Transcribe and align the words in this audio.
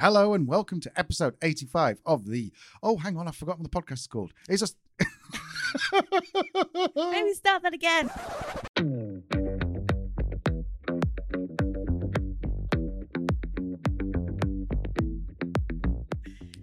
Hello 0.00 0.32
and 0.34 0.46
welcome 0.46 0.78
to 0.78 0.92
episode 0.94 1.34
85 1.42 1.98
of 2.06 2.24
the. 2.24 2.52
Oh, 2.84 2.96
hang 2.98 3.16
on, 3.16 3.26
I've 3.26 3.34
forgotten 3.34 3.64
what 3.64 3.72
the 3.72 3.82
podcast 3.82 3.98
is 3.98 4.06
called. 4.06 4.32
It's 4.48 4.60
just. 4.60 4.76
Maybe 6.94 7.34
start 7.34 7.64
that 7.64 7.74
again. 7.74 8.08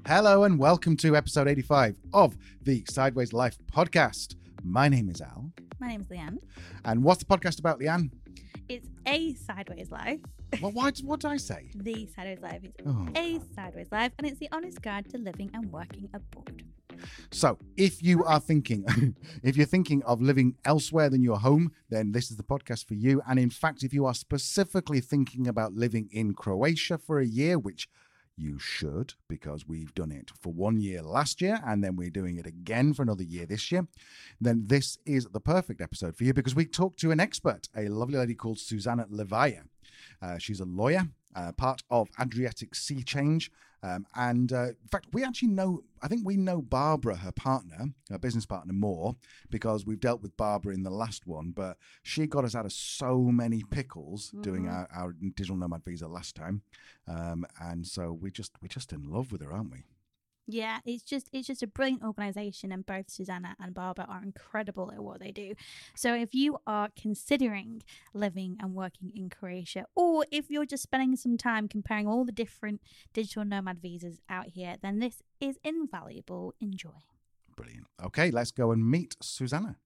Hello 0.07 0.45
and 0.45 0.57
welcome 0.57 0.95
to 0.95 1.17
episode 1.17 1.49
85 1.49 1.97
of 2.13 2.37
the 2.61 2.85
Sideways 2.89 3.33
Life 3.33 3.57
podcast. 3.69 4.35
My 4.63 4.87
name 4.87 5.09
is 5.09 5.19
Al. 5.19 5.51
My 5.81 5.87
name's 5.89 6.07
Leanne. 6.07 6.37
And 6.85 7.03
what's 7.03 7.21
the 7.21 7.25
podcast 7.25 7.59
about, 7.59 7.81
Leanne? 7.81 8.11
It's 8.69 8.87
a 9.05 9.33
sideways 9.33 9.91
life. 9.91 10.21
Well, 10.61 10.71
why, 10.71 10.91
what 11.03 11.19
did 11.19 11.31
I 11.31 11.37
say? 11.37 11.69
The 11.75 12.07
sideways 12.15 12.41
life 12.41 12.63
is 12.63 12.71
Oh. 12.85 13.07
a 13.15 13.39
sideways 13.55 13.87
life, 13.91 14.11
and 14.17 14.27
it's 14.27 14.39
the 14.39 14.49
honest 14.51 14.81
guide 14.81 15.09
to 15.11 15.17
living 15.17 15.51
and 15.53 15.71
working 15.71 16.09
abroad. 16.13 16.63
So, 17.31 17.57
if 17.75 18.01
you 18.01 18.23
are 18.23 18.39
thinking, 18.39 18.85
if 19.43 19.57
you're 19.57 19.65
thinking 19.65 20.01
of 20.03 20.21
living 20.21 20.55
elsewhere 20.63 21.09
than 21.09 21.21
your 21.23 21.37
home, 21.39 21.71
then 21.89 22.11
this 22.13 22.31
is 22.31 22.37
the 22.37 22.43
podcast 22.43 22.87
for 22.87 22.93
you. 22.93 23.21
And 23.27 23.37
in 23.37 23.49
fact, 23.49 23.83
if 23.83 23.93
you 23.93 24.05
are 24.05 24.13
specifically 24.13 25.01
thinking 25.01 25.47
about 25.47 25.73
living 25.73 26.09
in 26.11 26.33
Croatia 26.33 26.97
for 26.97 27.19
a 27.19 27.25
year, 27.25 27.59
which 27.59 27.89
you 28.37 28.59
should, 28.59 29.13
because 29.29 29.65
we've 29.67 29.93
done 29.93 30.11
it 30.11 30.29
for 30.41 30.51
one 30.51 30.77
year 30.77 31.01
last 31.01 31.41
year, 31.41 31.59
and 31.65 31.83
then 31.83 31.95
we're 31.95 32.09
doing 32.09 32.37
it 32.37 32.45
again 32.45 32.93
for 32.93 33.01
another 33.01 33.23
year 33.23 33.45
this 33.45 33.71
year, 33.71 33.87
then 34.41 34.63
this 34.67 34.97
is 35.05 35.25
the 35.27 35.39
perfect 35.39 35.79
episode 35.81 36.15
for 36.17 36.23
you 36.25 36.33
because 36.33 36.55
we 36.55 36.65
talked 36.65 36.99
to 36.99 37.11
an 37.11 37.19
expert, 37.19 37.69
a 37.75 37.87
lovely 37.87 38.17
lady 38.17 38.35
called 38.35 38.59
Susanna 38.59 39.05
Levaya. 39.11 39.61
Uh, 40.21 40.37
she's 40.37 40.59
a 40.59 40.65
lawyer, 40.65 41.07
uh, 41.35 41.51
part 41.53 41.81
of 41.89 42.09
Adriatic 42.19 42.75
Sea 42.75 43.03
Change. 43.03 43.51
Um, 43.83 44.07
and 44.15 44.51
uh, 44.51 44.69
in 44.69 44.87
fact, 44.89 45.07
we 45.13 45.23
actually 45.23 45.49
know, 45.49 45.83
I 46.01 46.07
think 46.07 46.25
we 46.25 46.37
know 46.37 46.59
Barbara, 46.59 47.17
her 47.17 47.31
partner, 47.31 47.89
her 48.09 48.17
business 48.17 48.45
partner, 48.45 48.73
more 48.73 49.15
because 49.51 49.85
we've 49.85 49.99
dealt 49.99 50.23
with 50.23 50.35
Barbara 50.37 50.73
in 50.73 50.81
the 50.81 50.89
last 50.89 51.27
one. 51.27 51.51
But 51.51 51.77
she 52.01 52.25
got 52.25 52.45
us 52.45 52.55
out 52.55 52.65
of 52.65 52.73
so 52.73 53.19
many 53.19 53.61
pickles 53.69 54.31
doing 54.41 54.63
Mhm. 54.63 54.73
our, 54.73 54.87
our 54.91 55.11
digital 55.13 55.55
nomad 55.55 55.83
visa 55.85 56.07
last 56.07 56.35
time. 56.35 56.63
Um, 57.07 57.45
and 57.61 57.85
so 57.85 58.11
we 58.11 58.31
just, 58.31 58.53
we're 58.59 58.69
just 58.69 58.91
in 58.91 59.03
love 59.11 59.31
with 59.31 59.41
her, 59.41 59.53
aren't 59.53 59.71
we? 59.71 59.83
Yeah, 60.47 60.79
it's 60.85 61.03
just 61.03 61.27
it's 61.33 61.47
just 61.47 61.63
a 61.63 61.67
brilliant 61.67 62.03
organization, 62.03 62.71
and 62.71 62.85
both 62.85 63.09
Susanna 63.09 63.55
and 63.59 63.73
Barbara 63.73 64.05
are 64.07 64.21
incredible 64.21 64.91
at 64.91 65.03
what 65.03 65.19
they 65.19 65.31
do. 65.31 65.55
So 65.95 66.13
if 66.13 66.35
you 66.35 66.57
are 66.67 66.89
considering 66.99 67.81
living 68.13 68.57
and 68.59 68.75
working 68.75 69.11
in 69.15 69.29
Croatia, 69.29 69.85
or 69.95 70.25
if 70.31 70.51
you're 70.51 70.65
just 70.65 70.83
spending 70.83 71.15
some 71.15 71.37
time 71.37 71.67
comparing 71.67 72.07
all 72.07 72.25
the 72.25 72.31
different 72.31 72.81
digital 73.13 73.43
nomad 73.43 73.81
visas 73.81 74.21
out 74.29 74.49
here, 74.49 74.75
then 74.81 74.99
this 74.99 75.23
is 75.39 75.57
invaluable. 75.63 76.53
Enjoy. 76.61 77.01
Brilliant. 77.55 77.87
Okay, 78.03 78.29
let's 78.31 78.51
go 78.51 78.71
and 78.71 78.89
meet 78.89 79.15
Susanna. 79.21 79.77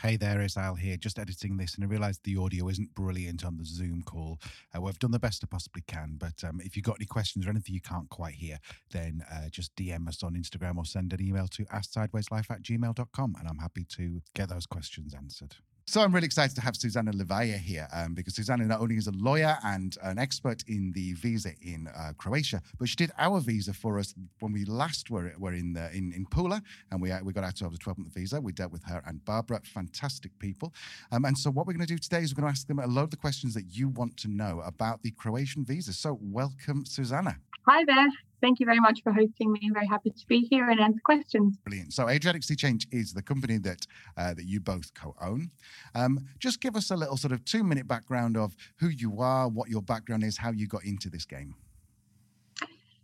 Hey 0.00 0.16
there, 0.16 0.40
it's 0.40 0.56
Al 0.56 0.76
here, 0.76 0.96
just 0.96 1.18
editing 1.18 1.56
this, 1.56 1.74
and 1.74 1.84
I 1.84 1.88
realised 1.88 2.20
the 2.24 2.36
audio 2.36 2.68
isn't 2.68 2.94
brilliant 2.94 3.44
on 3.44 3.56
the 3.56 3.64
Zoom 3.64 4.02
call. 4.02 4.38
Uh, 4.74 4.80
we've 4.80 4.98
done 4.98 5.10
the 5.10 5.18
best 5.18 5.42
I 5.44 5.46
possibly 5.50 5.82
can, 5.86 6.14
but 6.18 6.42
um, 6.44 6.60
if 6.62 6.76
you've 6.76 6.84
got 6.84 6.96
any 6.98 7.06
questions 7.06 7.46
or 7.46 7.50
anything 7.50 7.74
you 7.74 7.80
can't 7.80 8.08
quite 8.08 8.34
hear, 8.34 8.58
then 8.90 9.22
uh, 9.30 9.48
just 9.50 9.74
DM 9.76 10.08
us 10.08 10.22
on 10.22 10.34
Instagram 10.34 10.76
or 10.76 10.84
send 10.84 11.12
an 11.12 11.22
email 11.22 11.48
to 11.48 11.64
asksidewayslife 11.66 12.50
at 12.50 12.62
gmail.com, 12.62 13.36
and 13.38 13.48
I'm 13.48 13.58
happy 13.58 13.84
to 13.96 14.22
get 14.34 14.48
those 14.48 14.66
questions 14.66 15.14
answered. 15.14 15.56
So 15.88 16.02
I'm 16.02 16.14
really 16.14 16.26
excited 16.26 16.54
to 16.56 16.60
have 16.60 16.76
Susanna 16.76 17.12
Levaya 17.12 17.56
here 17.56 17.88
um, 17.94 18.12
because 18.12 18.34
Susanna 18.34 18.66
not 18.66 18.82
only 18.82 18.96
is 18.96 19.06
a 19.06 19.12
lawyer 19.12 19.56
and 19.64 19.96
an 20.02 20.18
expert 20.18 20.62
in 20.66 20.92
the 20.92 21.14
visa 21.14 21.52
in 21.62 21.88
uh, 21.96 22.12
Croatia, 22.18 22.60
but 22.78 22.90
she 22.90 22.96
did 22.96 23.10
our 23.16 23.40
visa 23.40 23.72
for 23.72 23.98
us 23.98 24.12
when 24.40 24.52
we 24.52 24.66
last 24.66 25.08
were 25.08 25.32
were 25.38 25.54
in 25.54 25.72
the, 25.72 25.90
in 25.96 26.12
in 26.12 26.26
Pula, 26.26 26.60
and 26.90 27.00
we 27.00 27.10
uh, 27.10 27.20
we 27.24 27.32
got 27.32 27.42
of 27.62 27.72
the 27.72 27.78
12 27.78 27.96
month 28.00 28.12
visa. 28.12 28.38
We 28.38 28.52
dealt 28.52 28.70
with 28.70 28.84
her 28.84 29.02
and 29.06 29.24
Barbara, 29.24 29.62
fantastic 29.64 30.38
people. 30.38 30.74
Um, 31.10 31.24
and 31.24 31.38
so 31.38 31.50
what 31.50 31.66
we're 31.66 31.72
going 31.72 31.86
to 31.86 31.94
do 31.94 31.98
today 31.98 32.18
is 32.18 32.34
we're 32.34 32.42
going 32.42 32.52
to 32.52 32.58
ask 32.58 32.66
them 32.66 32.80
a 32.80 32.86
load 32.86 33.04
of 33.04 33.10
the 33.12 33.16
questions 33.16 33.54
that 33.54 33.64
you 33.70 33.88
want 33.88 34.18
to 34.18 34.28
know 34.28 34.60
about 34.66 35.02
the 35.02 35.12
Croatian 35.12 35.64
visa. 35.64 35.94
So 35.94 36.18
welcome, 36.20 36.84
Susanna. 36.84 37.38
Hi 37.66 37.84
there. 37.86 38.08
Thank 38.40 38.60
you 38.60 38.66
very 38.66 38.78
much 38.78 39.02
for 39.02 39.12
hosting 39.12 39.52
me. 39.52 39.70
Very 39.72 39.86
happy 39.86 40.10
to 40.10 40.26
be 40.26 40.46
here 40.50 40.70
and 40.70 40.80
answer 40.80 41.00
questions. 41.04 41.56
Brilliant. 41.64 41.92
So 41.92 42.08
Adriatic 42.08 42.44
Sea 42.44 42.54
Change 42.54 42.86
is 42.92 43.12
the 43.12 43.22
company 43.22 43.58
that 43.58 43.86
uh, 44.16 44.34
that 44.34 44.44
you 44.44 44.60
both 44.60 44.94
co-own. 44.94 45.50
Um, 45.94 46.20
just 46.38 46.60
give 46.60 46.76
us 46.76 46.90
a 46.90 46.96
little 46.96 47.16
sort 47.16 47.32
of 47.32 47.44
two 47.44 47.64
minute 47.64 47.88
background 47.88 48.36
of 48.36 48.54
who 48.76 48.88
you 48.88 49.20
are, 49.20 49.48
what 49.48 49.68
your 49.68 49.82
background 49.82 50.22
is, 50.22 50.36
how 50.36 50.52
you 50.52 50.66
got 50.68 50.84
into 50.84 51.10
this 51.10 51.24
game. 51.24 51.54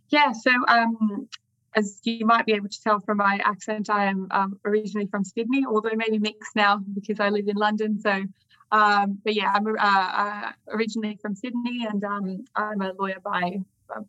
Yeah, 0.09 0.31
so 0.31 0.51
um, 0.67 1.27
as 1.75 1.99
you 2.03 2.25
might 2.25 2.45
be 2.45 2.53
able 2.53 2.69
to 2.69 2.81
tell 2.81 2.99
from 2.99 3.17
my 3.17 3.39
accent, 3.43 3.89
I 3.89 4.05
am 4.05 4.27
um, 4.31 4.59
originally 4.63 5.07
from 5.07 5.23
Sydney, 5.23 5.65
although 5.67 5.95
maybe 5.95 6.19
mixed 6.19 6.55
now 6.55 6.81
because 6.93 7.19
I 7.19 7.29
live 7.29 7.47
in 7.47 7.57
London. 7.57 7.99
So, 7.99 8.23
um, 8.71 9.19
but 9.23 9.33
yeah, 9.33 9.51
I'm 9.53 9.67
uh, 9.67 9.73
uh, 9.79 10.51
originally 10.69 11.17
from 11.21 11.35
Sydney 11.35 11.85
and 11.89 12.03
um, 12.03 12.45
I'm 12.55 12.81
a 12.81 12.93
lawyer 12.97 13.19
by 13.23 13.59
uh, 13.93 14.01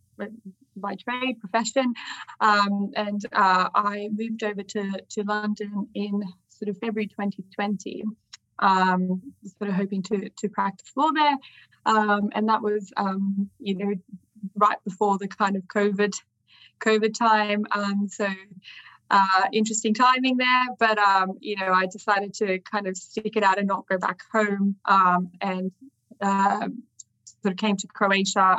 by 0.80 0.94
trade, 0.94 1.40
profession. 1.40 1.94
Um, 2.40 2.90
and 2.96 3.24
uh, 3.32 3.68
I 3.74 4.08
moved 4.12 4.42
over 4.42 4.62
to, 4.62 5.02
to 5.10 5.22
London 5.24 5.88
in 5.94 6.22
sort 6.48 6.68
of 6.68 6.78
February 6.78 7.08
2020, 7.08 8.04
um, 8.58 9.22
sort 9.58 9.70
of 9.70 9.76
hoping 9.76 10.02
to, 10.04 10.28
to 10.28 10.48
practice 10.48 10.90
law 10.96 11.10
there. 11.14 11.36
Um, 11.84 12.30
and 12.34 12.48
that 12.48 12.62
was, 12.62 12.92
um, 12.96 13.48
you 13.58 13.76
know, 13.76 13.94
right 14.54 14.78
before 14.84 15.18
the 15.18 15.28
kind 15.28 15.56
of 15.56 15.62
COVID, 15.64 16.14
COVID 16.80 17.14
time. 17.14 17.64
Um, 17.72 18.08
so 18.08 18.28
uh, 19.10 19.42
interesting 19.52 19.94
timing 19.94 20.36
there, 20.36 20.64
but 20.78 20.98
um, 20.98 21.38
you 21.40 21.56
know, 21.56 21.72
I 21.72 21.86
decided 21.86 22.34
to 22.34 22.58
kind 22.60 22.88
of 22.88 22.96
stick 22.96 23.36
it 23.36 23.44
out 23.44 23.58
and 23.58 23.68
not 23.68 23.86
go 23.88 23.98
back 23.98 24.20
home, 24.32 24.76
and 24.84 25.70
uh, 26.20 26.68
sort 27.42 27.52
of 27.52 27.56
came 27.56 27.76
to 27.76 27.86
Croatia. 27.86 28.58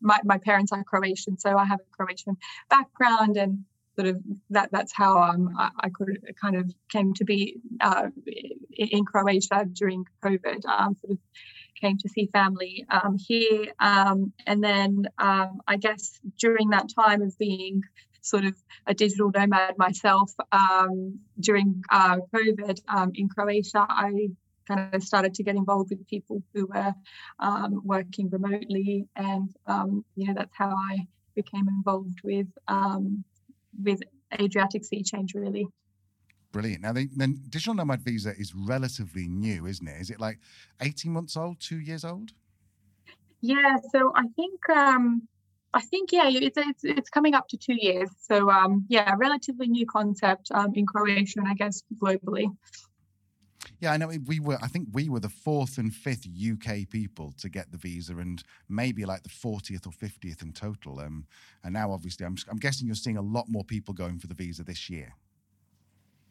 My, 0.00 0.18
my 0.24 0.38
parents 0.38 0.72
are 0.72 0.82
Croatian, 0.84 1.38
so 1.38 1.56
I 1.56 1.64
have 1.64 1.80
a 1.80 1.96
Croatian 1.96 2.36
background, 2.68 3.36
and 3.36 3.64
sort 3.96 4.08
of 4.08 4.22
that 4.50 4.70
that's 4.72 4.92
how 4.94 5.18
um, 5.22 5.54
I, 5.58 5.70
I 5.80 5.88
could 5.90 6.18
kind 6.40 6.56
of 6.56 6.70
came 6.90 7.14
to 7.14 7.24
be 7.24 7.56
uh, 7.80 8.08
in, 8.76 8.88
in 8.88 9.04
Croatia 9.04 9.66
during 9.72 10.04
COVID. 10.24 10.64
Um, 10.66 10.96
sort 11.00 11.12
of 11.12 11.18
came 11.80 11.96
to 11.98 12.08
see 12.08 12.28
family 12.32 12.84
um, 12.90 13.16
here, 13.18 13.72
um, 13.78 14.32
and 14.46 14.62
then 14.62 15.06
um, 15.18 15.60
I 15.66 15.76
guess 15.76 16.20
during 16.38 16.70
that 16.70 16.88
time 16.94 17.22
of 17.22 17.36
being 17.38 17.82
sort 18.22 18.44
of 18.44 18.54
a 18.86 18.94
digital 18.94 19.30
nomad 19.34 19.78
myself 19.78 20.32
um, 20.52 21.18
during 21.38 21.82
uh, 21.90 22.18
COVID 22.34 22.80
um, 22.88 23.12
in 23.14 23.28
Croatia, 23.28 23.86
I 23.88 24.30
kind 24.70 24.94
of 24.94 25.02
started 25.02 25.34
to 25.34 25.42
get 25.42 25.56
involved 25.56 25.90
with 25.90 26.06
people 26.06 26.42
who 26.54 26.66
were 26.66 26.94
um, 27.38 27.80
working 27.84 28.28
remotely, 28.30 29.06
and 29.16 29.50
um, 29.66 30.04
you 30.16 30.26
know 30.26 30.34
that's 30.34 30.54
how 30.56 30.70
I 30.70 31.06
became 31.34 31.68
involved 31.68 32.20
with 32.22 32.46
um, 32.68 33.24
with 33.82 34.00
Adriatic 34.40 34.84
Sea 34.84 35.02
Change. 35.02 35.34
Really, 35.34 35.66
Brilliant. 36.52 36.82
Now, 36.82 36.92
the, 36.92 37.08
the 37.16 37.28
digital 37.48 37.74
nomad 37.74 38.02
visa 38.02 38.34
is 38.36 38.54
relatively 38.54 39.28
new, 39.28 39.66
isn't 39.66 39.86
it? 39.86 40.00
Is 40.00 40.10
it 40.10 40.18
like 40.18 40.38
18 40.80 41.12
months 41.12 41.36
old, 41.36 41.60
two 41.60 41.78
years 41.78 42.04
old? 42.04 42.32
yeah. 43.40 43.76
So 43.92 44.12
I 44.14 44.24
think. 44.36 44.68
Um, 44.68 45.28
I 45.72 45.82
think 45.82 46.10
yeah, 46.10 46.28
it's, 46.28 46.58
it's 46.58 46.82
it's 46.82 47.10
coming 47.10 47.34
up 47.34 47.46
to 47.50 47.56
two 47.56 47.76
years. 47.78 48.10
So 48.20 48.50
um, 48.50 48.86
yeah, 48.88 49.14
relatively 49.16 49.68
new 49.68 49.86
concept 49.86 50.50
um, 50.52 50.72
in 50.74 50.84
Croatia 50.84 51.38
and 51.38 51.48
I 51.48 51.54
guess 51.54 51.84
globally. 52.02 52.46
Yeah, 53.80 53.92
I 53.92 53.96
know 53.96 54.10
we 54.26 54.40
were. 54.40 54.58
I 54.60 54.68
think 54.68 54.88
we 54.92 55.08
were 55.08 55.20
the 55.20 55.30
fourth 55.30 55.78
and 55.78 55.94
fifth 55.94 56.26
UK 56.26 56.88
people 56.90 57.32
to 57.38 57.48
get 57.48 57.72
the 57.72 57.78
visa, 57.78 58.14
and 58.18 58.42
maybe 58.68 59.06
like 59.06 59.22
the 59.22 59.30
fortieth 59.30 59.86
or 59.86 59.92
fiftieth 59.92 60.42
in 60.42 60.52
total. 60.52 61.00
Um, 61.00 61.26
and 61.64 61.72
now 61.72 61.90
obviously, 61.90 62.26
I'm 62.26 62.36
I'm 62.50 62.58
guessing 62.58 62.86
you're 62.86 62.94
seeing 62.94 63.16
a 63.16 63.22
lot 63.22 63.46
more 63.48 63.64
people 63.64 63.94
going 63.94 64.18
for 64.18 64.26
the 64.26 64.34
visa 64.34 64.64
this 64.64 64.90
year. 64.90 65.14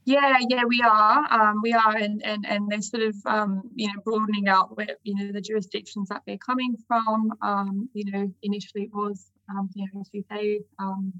Yeah, 0.05 0.37
yeah, 0.47 0.63
we 0.63 0.81
are. 0.81 1.25
Um, 1.31 1.61
we 1.63 1.73
are, 1.73 1.95
and 1.97 2.23
and 2.23 2.45
and 2.47 2.69
they're 2.69 2.81
sort 2.81 3.03
of 3.03 3.15
um, 3.25 3.63
you 3.75 3.87
know 3.87 3.99
broadening 4.03 4.47
out 4.47 4.77
where 4.77 4.95
you 5.03 5.15
know 5.15 5.31
the 5.31 5.41
jurisdictions 5.41 6.09
that 6.09 6.21
they're 6.27 6.37
coming 6.37 6.75
from. 6.87 7.31
Um, 7.41 7.89
you 7.93 8.11
know, 8.11 8.31
initially 8.43 8.83
it 8.83 8.93
was 8.93 9.31
um, 9.49 9.69
you 9.73 9.87
know 9.91 10.03
UK, 10.19 10.61
um, 10.77 11.13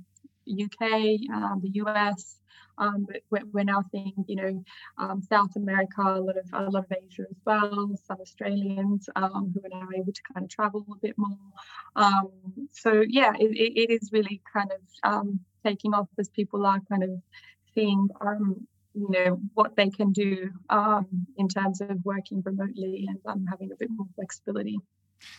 UK, 0.50 1.34
um, 1.34 1.60
the 1.62 1.70
US, 1.82 2.38
um, 2.78 3.06
but 3.08 3.22
we're, 3.30 3.46
we're 3.52 3.64
now 3.64 3.84
seeing 3.92 4.14
you 4.28 4.36
know 4.36 4.64
um, 4.98 5.22
South 5.22 5.56
America, 5.56 6.02
a 6.02 6.22
lot 6.22 6.38
of 6.38 6.46
a 6.54 6.70
lot 6.70 6.86
of 6.86 6.92
Asia 6.92 7.24
as 7.30 7.38
well, 7.46 7.96
some 8.06 8.18
Australians 8.22 9.10
um, 9.16 9.54
who 9.54 9.62
are 9.66 9.80
now 9.82 9.90
able 9.96 10.14
to 10.14 10.22
kind 10.34 10.46
of 10.46 10.50
travel 10.50 10.86
a 10.92 10.96
bit 10.96 11.18
more. 11.18 11.38
Um, 11.96 12.30
so 12.72 13.04
yeah, 13.08 13.34
it, 13.40 13.52
it, 13.52 13.80
it 13.82 13.92
is 13.92 14.10
really 14.12 14.42
kind 14.52 14.72
of 14.72 15.12
um, 15.12 15.40
taking 15.66 15.94
off 15.94 16.08
as 16.18 16.30
people 16.30 16.66
are 16.66 16.80
kind 16.90 17.04
of 17.04 17.12
seeing 17.76 18.10
you 18.94 19.08
know 19.10 19.40
what 19.54 19.76
they 19.76 19.90
can 19.90 20.12
do 20.12 20.50
um, 20.70 21.08
in 21.38 21.48
terms 21.48 21.82
of 21.82 22.04
working 22.04 22.42
remotely 22.44 23.06
and 23.08 23.20
um, 23.26 23.46
having 23.50 23.72
a 23.72 23.76
bit 23.76 23.90
more 23.90 24.08
flexibility. 24.16 24.80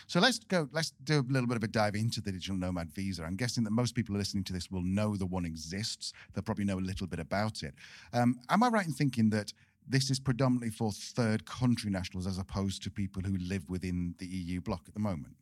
So 0.06 0.20
let's 0.20 0.38
go. 0.38 0.68
Let's 0.72 0.92
do 1.04 1.20
a 1.20 1.32
little 1.32 1.48
bit 1.48 1.56
of 1.56 1.62
a 1.62 1.68
dive 1.68 1.94
into 1.94 2.20
the 2.20 2.32
digital 2.32 2.56
nomad 2.56 2.92
visa. 2.92 3.24
I'm 3.24 3.36
guessing 3.36 3.64
that 3.64 3.70
most 3.70 3.94
people 3.94 4.16
listening 4.16 4.44
to 4.44 4.52
this 4.52 4.70
will 4.70 4.82
know 4.82 5.16
the 5.16 5.26
one 5.26 5.44
exists. 5.44 6.12
They'll 6.32 6.42
probably 6.42 6.64
know 6.64 6.78
a 6.78 6.80
little 6.80 7.06
bit 7.06 7.20
about 7.20 7.62
it. 7.62 7.74
Um, 8.12 8.40
am 8.48 8.62
I 8.62 8.68
right 8.68 8.86
in 8.86 8.92
thinking 8.92 9.30
that 9.30 9.52
this 9.88 10.10
is 10.10 10.20
predominantly 10.20 10.70
for 10.70 10.92
third 10.92 11.44
country 11.46 11.90
nationals 11.90 12.26
as 12.26 12.38
opposed 12.38 12.82
to 12.84 12.90
people 12.90 13.22
who 13.22 13.36
live 13.38 13.68
within 13.68 14.14
the 14.18 14.26
EU 14.26 14.60
bloc 14.60 14.82
at 14.86 14.94
the 14.94 15.00
moment? 15.00 15.34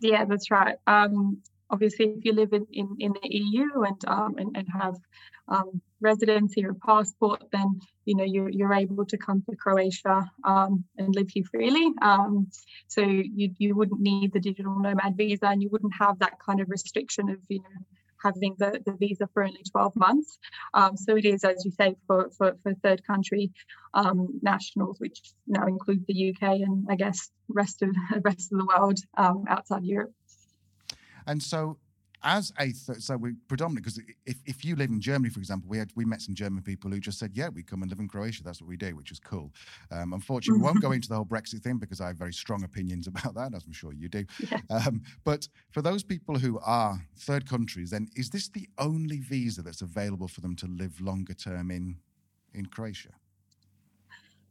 Yeah, 0.00 0.24
that's 0.24 0.50
right. 0.50 0.76
Um, 0.86 1.42
obviously, 1.70 2.06
if 2.06 2.24
you 2.24 2.32
live 2.32 2.52
in, 2.52 2.66
in, 2.72 2.96
in 2.98 3.12
the 3.12 3.28
EU 3.28 3.82
and, 3.82 4.04
um, 4.06 4.36
and, 4.38 4.56
and 4.56 4.66
have 4.72 4.96
um, 5.48 5.80
residency 6.00 6.64
or 6.64 6.74
passport, 6.74 7.44
then 7.52 7.80
you 8.04 8.16
know 8.16 8.24
you're, 8.24 8.48
you're 8.48 8.74
able 8.74 9.04
to 9.06 9.16
come 9.16 9.42
to 9.48 9.56
Croatia 9.56 10.24
um, 10.44 10.84
and 10.98 11.14
live 11.14 11.28
here 11.30 11.44
freely. 11.50 11.92
Um, 12.02 12.48
so 12.88 13.00
you 13.02 13.50
you 13.58 13.74
wouldn't 13.76 14.00
need 14.00 14.32
the 14.32 14.40
digital 14.40 14.78
nomad 14.78 15.16
visa, 15.16 15.46
and 15.46 15.62
you 15.62 15.68
wouldn't 15.70 15.94
have 15.98 16.18
that 16.18 16.38
kind 16.44 16.60
of 16.60 16.68
restriction 16.68 17.28
of 17.30 17.38
you 17.48 17.60
know 17.60 17.84
having 18.22 18.54
the, 18.58 18.80
the 18.84 18.92
visa 18.92 19.28
for 19.32 19.44
only 19.44 19.62
12 19.70 19.94
months. 19.96 20.38
Um, 20.74 20.96
so 20.96 21.16
it 21.16 21.24
is, 21.24 21.44
as 21.44 21.64
you 21.64 21.70
say, 21.70 21.96
for, 22.06 22.30
for, 22.36 22.56
for 22.62 22.74
third 22.74 23.06
country 23.06 23.52
um, 23.94 24.40
nationals, 24.42 24.98
which 24.98 25.20
now 25.46 25.66
include 25.66 26.04
the 26.06 26.30
UK 26.30 26.60
and 26.60 26.86
I 26.90 26.96
guess 26.96 27.30
rest 27.48 27.82
of 27.82 27.90
rest 28.24 28.52
of 28.52 28.58
the 28.58 28.66
world 28.66 28.98
um, 29.16 29.44
outside 29.48 29.84
Europe. 29.84 30.12
And 31.26 31.42
so 31.42 31.78
as 32.22 32.52
a 32.58 32.72
th- 32.72 32.98
so 32.98 33.16
we 33.16 33.34
predominantly 33.46 33.82
because 33.82 34.00
if, 34.26 34.36
if 34.46 34.64
you 34.64 34.74
live 34.74 34.90
in 34.90 35.00
Germany, 35.00 35.30
for 35.30 35.38
example, 35.38 35.68
we 35.68 35.78
had 35.78 35.90
we 35.94 36.04
met 36.04 36.20
some 36.20 36.34
German 36.34 36.62
people 36.62 36.90
who 36.90 36.98
just 36.98 37.18
said, 37.18 37.30
yeah, 37.34 37.48
we 37.48 37.62
come 37.62 37.82
and 37.82 37.90
live 37.90 38.00
in 38.00 38.08
Croatia. 38.08 38.42
That's 38.42 38.60
what 38.60 38.68
we 38.68 38.76
do, 38.76 38.96
which 38.96 39.12
is 39.12 39.20
cool. 39.20 39.52
Um, 39.90 40.12
unfortunately, 40.12 40.60
we 40.60 40.64
won't 40.64 40.82
go 40.82 40.92
into 40.96 41.08
the 41.08 41.14
whole 41.14 41.24
Brexit 41.24 41.62
thing 41.62 41.78
because 41.78 42.00
I 42.00 42.08
have 42.08 42.16
very 42.16 42.32
strong 42.32 42.64
opinions 42.64 43.06
about 43.12 43.34
that, 43.34 43.54
as 43.54 43.64
I'm 43.64 43.72
sure 43.72 43.92
you 43.92 44.08
do. 44.08 44.24
Yeah. 44.50 44.60
Um, 44.70 45.02
but 45.24 45.48
for 45.72 45.82
those 45.82 46.04
people 46.04 46.38
who 46.38 46.60
are 46.60 47.00
third 47.18 47.48
countries, 47.48 47.90
then 47.90 48.06
is 48.14 48.30
this 48.30 48.48
the 48.48 48.68
only 48.78 49.18
visa 49.18 49.60
that's 49.60 49.82
available 49.82 50.28
for 50.28 50.40
them 50.40 50.54
to 50.56 50.66
live 50.66 51.00
longer 51.00 51.34
term 51.34 51.70
in 51.70 51.96
in 52.54 52.66
Croatia? 52.66 53.10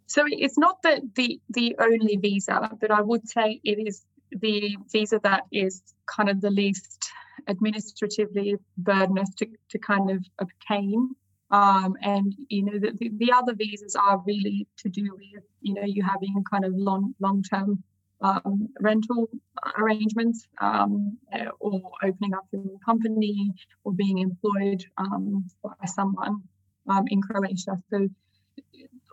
So 0.07 0.24
it's 0.27 0.57
not 0.57 0.81
the 0.81 1.01
the 1.16 1.39
the 1.50 1.75
only 1.80 2.18
visa, 2.18 2.72
but 2.80 2.92
I 2.92 3.01
would 3.01 3.27
say 3.27 3.62
it 3.63 3.88
is 3.88 4.06
the 4.31 4.77
visa 4.92 5.19
that 5.24 5.44
is 5.51 5.81
kind 6.06 6.30
of 6.30 6.42
the 6.42 6.50
least 6.50 7.12
administratively 7.48 8.56
burdenous 8.77 9.30
to, 9.36 9.48
to 9.69 9.80
kind 9.80 10.10
of 10.12 10.24
obtain. 10.39 11.12
Um, 11.51 11.95
and 12.01 12.33
you 12.50 12.63
know 12.66 12.80
the, 12.80 12.92
the, 12.98 13.12
the, 13.18 13.31
other 13.31 13.54
visas 13.54 13.95
are 13.95 14.22
really 14.25 14.68
to 14.80 14.89
do 14.89 15.04
with 15.13 15.44
you 15.62 15.75
know 15.75 15.83
you 15.86 16.04
having 16.04 16.44
kind 16.50 16.66
of 16.66 16.74
long 16.75 17.13
long 17.19 17.44
term 17.44 17.83
um, 18.22 18.69
rental 18.81 19.30
arrangements 19.77 20.48
um, 20.60 21.18
or 21.60 21.81
opening 22.04 22.33
up 22.33 22.45
your 22.51 22.63
company 22.83 23.51
or 23.83 23.94
being 23.94 24.18
employed 24.18 24.83
um, 24.98 25.45
by 25.63 25.86
someone 25.86 26.42
um, 26.89 27.06
in 27.10 27.22
Croatia. 27.22 27.77
So 27.92 28.10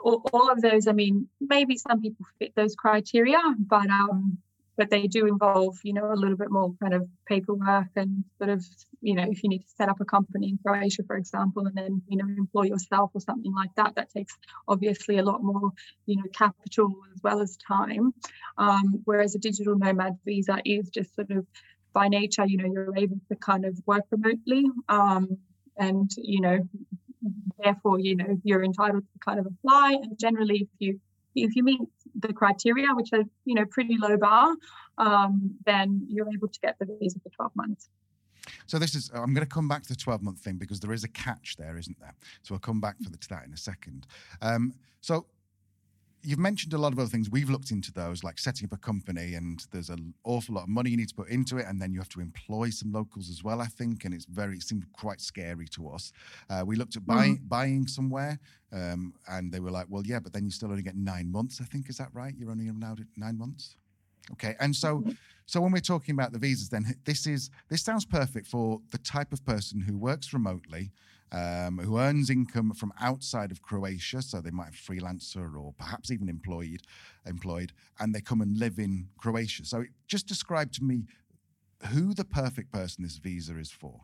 all, 0.02 0.22
all, 0.32 0.50
of 0.50 0.62
those, 0.62 0.86
I 0.86 0.92
mean, 0.92 1.28
maybe 1.40 1.76
some 1.76 2.00
people 2.00 2.26
fit 2.38 2.54
those 2.54 2.74
criteria, 2.74 3.40
but 3.58 3.88
um, 3.90 4.38
but 4.76 4.90
they 4.90 5.06
do 5.06 5.26
involve, 5.26 5.78
you 5.82 5.92
know, 5.92 6.12
a 6.12 6.14
little 6.14 6.36
bit 6.36 6.50
more 6.50 6.74
kind 6.80 6.94
of 6.94 7.06
paperwork 7.26 7.88
and 7.96 8.24
sort 8.38 8.50
of, 8.50 8.64
you 9.00 9.14
know, 9.14 9.24
if 9.28 9.42
you 9.42 9.48
need 9.48 9.62
to 9.62 9.68
set 9.76 9.88
up 9.88 10.00
a 10.00 10.04
company 10.04 10.48
in 10.48 10.58
Croatia, 10.64 11.02
for 11.06 11.16
example, 11.16 11.66
and 11.66 11.76
then, 11.76 12.02
you 12.08 12.16
know, 12.16 12.24
employ 12.24 12.64
yourself 12.64 13.10
or 13.14 13.20
something 13.20 13.54
like 13.54 13.74
that, 13.76 13.94
that 13.96 14.10
takes 14.10 14.36
obviously 14.66 15.18
a 15.18 15.24
lot 15.24 15.42
more, 15.42 15.72
you 16.06 16.16
know, 16.16 16.24
capital 16.32 16.94
as 17.14 17.22
well 17.22 17.40
as 17.40 17.56
time. 17.56 18.14
Um, 18.56 19.02
whereas 19.04 19.34
a 19.34 19.38
digital 19.38 19.76
nomad 19.76 20.18
visa 20.24 20.58
is 20.64 20.88
just 20.88 21.14
sort 21.14 21.30
of 21.30 21.46
by 21.92 22.08
nature, 22.08 22.46
you 22.46 22.56
know, 22.56 22.72
you're 22.72 22.96
able 22.96 23.20
to 23.28 23.36
kind 23.36 23.66
of 23.66 23.78
work 23.86 24.04
remotely. 24.10 24.64
Um, 24.88 25.36
and, 25.76 26.10
you 26.16 26.40
know, 26.40 26.58
therefore, 27.62 27.98
you 27.98 28.16
know, 28.16 28.40
you're 28.42 28.64
entitled 28.64 29.02
to 29.02 29.18
kind 29.24 29.38
of 29.38 29.46
apply. 29.46 29.98
And 30.02 30.18
generally, 30.18 30.62
if 30.62 30.68
you 30.78 31.00
if 31.34 31.56
you 31.56 31.62
meet 31.62 31.80
the 32.18 32.32
criteria, 32.32 32.88
which 32.94 33.12
are 33.12 33.24
you 33.44 33.54
know 33.54 33.64
pretty 33.64 33.96
low 33.98 34.16
bar, 34.16 34.54
um, 34.98 35.54
then 35.66 36.06
you're 36.08 36.28
able 36.32 36.48
to 36.48 36.60
get 36.60 36.78
the 36.78 36.86
visa 37.00 37.18
for 37.20 37.30
12 37.30 37.52
months. 37.56 37.88
So 38.66 38.78
this 38.78 38.94
is 38.94 39.10
I'm 39.14 39.34
going 39.34 39.46
to 39.46 39.54
come 39.54 39.68
back 39.68 39.82
to 39.82 39.88
the 39.88 39.96
12 39.96 40.22
month 40.22 40.38
thing 40.38 40.56
because 40.56 40.80
there 40.80 40.92
is 40.92 41.04
a 41.04 41.08
catch 41.08 41.56
there, 41.56 41.76
isn't 41.78 41.98
there? 42.00 42.14
So 42.42 42.54
I'll 42.54 42.60
come 42.60 42.80
back 42.80 42.96
the, 43.00 43.16
to 43.16 43.28
that 43.28 43.44
in 43.46 43.52
a 43.52 43.56
second. 43.56 44.06
Um, 44.40 44.74
so 45.00 45.26
you've 46.22 46.38
mentioned 46.38 46.72
a 46.72 46.78
lot 46.78 46.92
of 46.92 46.98
other 46.98 47.08
things. 47.08 47.30
We've 47.30 47.50
looked 47.50 47.70
into 47.70 47.92
those, 47.92 48.22
like 48.22 48.38
setting 48.38 48.66
up 48.66 48.72
a 48.72 48.76
company, 48.76 49.34
and 49.34 49.64
there's 49.72 49.90
an 49.90 50.14
awful 50.24 50.54
lot 50.54 50.62
of 50.62 50.68
money 50.68 50.90
you 50.90 50.96
need 50.96 51.08
to 51.08 51.14
put 51.14 51.28
into 51.28 51.58
it, 51.58 51.66
and 51.66 51.80
then 51.80 51.92
you 51.92 51.98
have 51.98 52.08
to 52.10 52.20
employ 52.20 52.70
some 52.70 52.92
locals 52.92 53.28
as 53.28 53.42
well. 53.42 53.60
I 53.60 53.66
think, 53.66 54.04
and 54.04 54.14
it's 54.14 54.24
very 54.24 54.56
it 54.56 54.62
seemed 54.62 54.86
quite 54.92 55.20
scary 55.20 55.66
to 55.68 55.88
us. 55.88 56.12
Uh, 56.48 56.62
we 56.64 56.76
looked 56.76 56.96
at 56.96 57.06
buying 57.06 57.38
mm. 57.38 57.48
buying 57.48 57.86
somewhere, 57.86 58.38
um, 58.72 59.14
and 59.28 59.52
they 59.52 59.60
were 59.60 59.70
like, 59.70 59.86
"Well, 59.88 60.02
yeah, 60.04 60.20
but 60.20 60.32
then 60.32 60.44
you 60.44 60.50
still 60.50 60.70
only 60.70 60.82
get 60.82 60.96
nine 60.96 61.30
months." 61.30 61.60
I 61.60 61.64
think 61.64 61.88
is 61.88 61.98
that 61.98 62.08
right? 62.12 62.34
You're 62.36 62.50
only 62.50 62.68
allowed 62.68 63.04
nine 63.16 63.38
months. 63.38 63.76
Okay, 64.32 64.54
and 64.60 64.74
so 64.74 64.98
mm-hmm. 64.98 65.10
so 65.46 65.60
when 65.60 65.72
we're 65.72 65.80
talking 65.80 66.14
about 66.14 66.32
the 66.32 66.38
visas, 66.38 66.68
then 66.68 66.84
this 67.04 67.26
is 67.26 67.50
this 67.68 67.82
sounds 67.82 68.04
perfect 68.04 68.46
for 68.46 68.80
the 68.90 68.98
type 68.98 69.32
of 69.32 69.44
person 69.44 69.80
who 69.80 69.96
works 69.98 70.32
remotely 70.32 70.92
um, 71.32 71.78
who 71.78 71.98
earns 71.98 72.28
income 72.28 72.72
from 72.72 72.92
outside 73.00 73.50
of 73.50 73.62
Croatia, 73.62 74.20
so 74.20 74.40
they 74.40 74.50
might 74.50 74.66
have 74.66 74.74
a 74.74 74.76
freelancer 74.76 75.58
or 75.58 75.72
perhaps 75.78 76.10
even 76.10 76.28
employed, 76.28 76.82
employed, 77.26 77.72
and 77.98 78.14
they 78.14 78.20
come 78.20 78.42
and 78.42 78.58
live 78.58 78.78
in 78.78 79.08
Croatia. 79.18 79.64
So 79.64 79.80
it 79.80 79.88
just 80.06 80.26
describe 80.26 80.72
to 80.72 80.84
me 80.84 81.04
who 81.90 82.14
the 82.14 82.24
perfect 82.24 82.70
person 82.70 83.02
this 83.02 83.16
visa 83.16 83.58
is 83.58 83.70
for. 83.70 84.00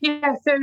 Yeah, 0.00 0.34
so 0.42 0.56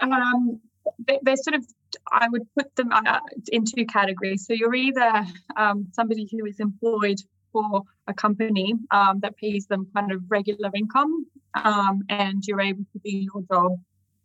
um, 0.00 0.60
they, 1.06 1.18
are 1.26 1.36
sort 1.36 1.54
of 1.54 1.66
I 2.10 2.28
would 2.30 2.42
put 2.58 2.74
them 2.76 2.90
uh, 2.92 3.20
in 3.52 3.64
two 3.64 3.84
categories. 3.86 4.46
So 4.46 4.54
you're 4.54 4.74
either 4.74 5.26
um, 5.56 5.86
somebody 5.92 6.26
who 6.30 6.46
is 6.46 6.58
employed 6.60 7.20
for 7.52 7.82
a 8.08 8.14
company 8.14 8.74
um, 8.90 9.20
that 9.20 9.36
pays 9.36 9.66
them 9.66 9.86
kind 9.94 10.10
of 10.10 10.22
regular 10.28 10.70
income 10.74 11.26
um, 11.54 12.02
and 12.08 12.42
you're 12.46 12.60
able 12.60 12.84
to 12.92 12.98
do 13.04 13.16
your 13.16 13.42
job, 13.50 13.78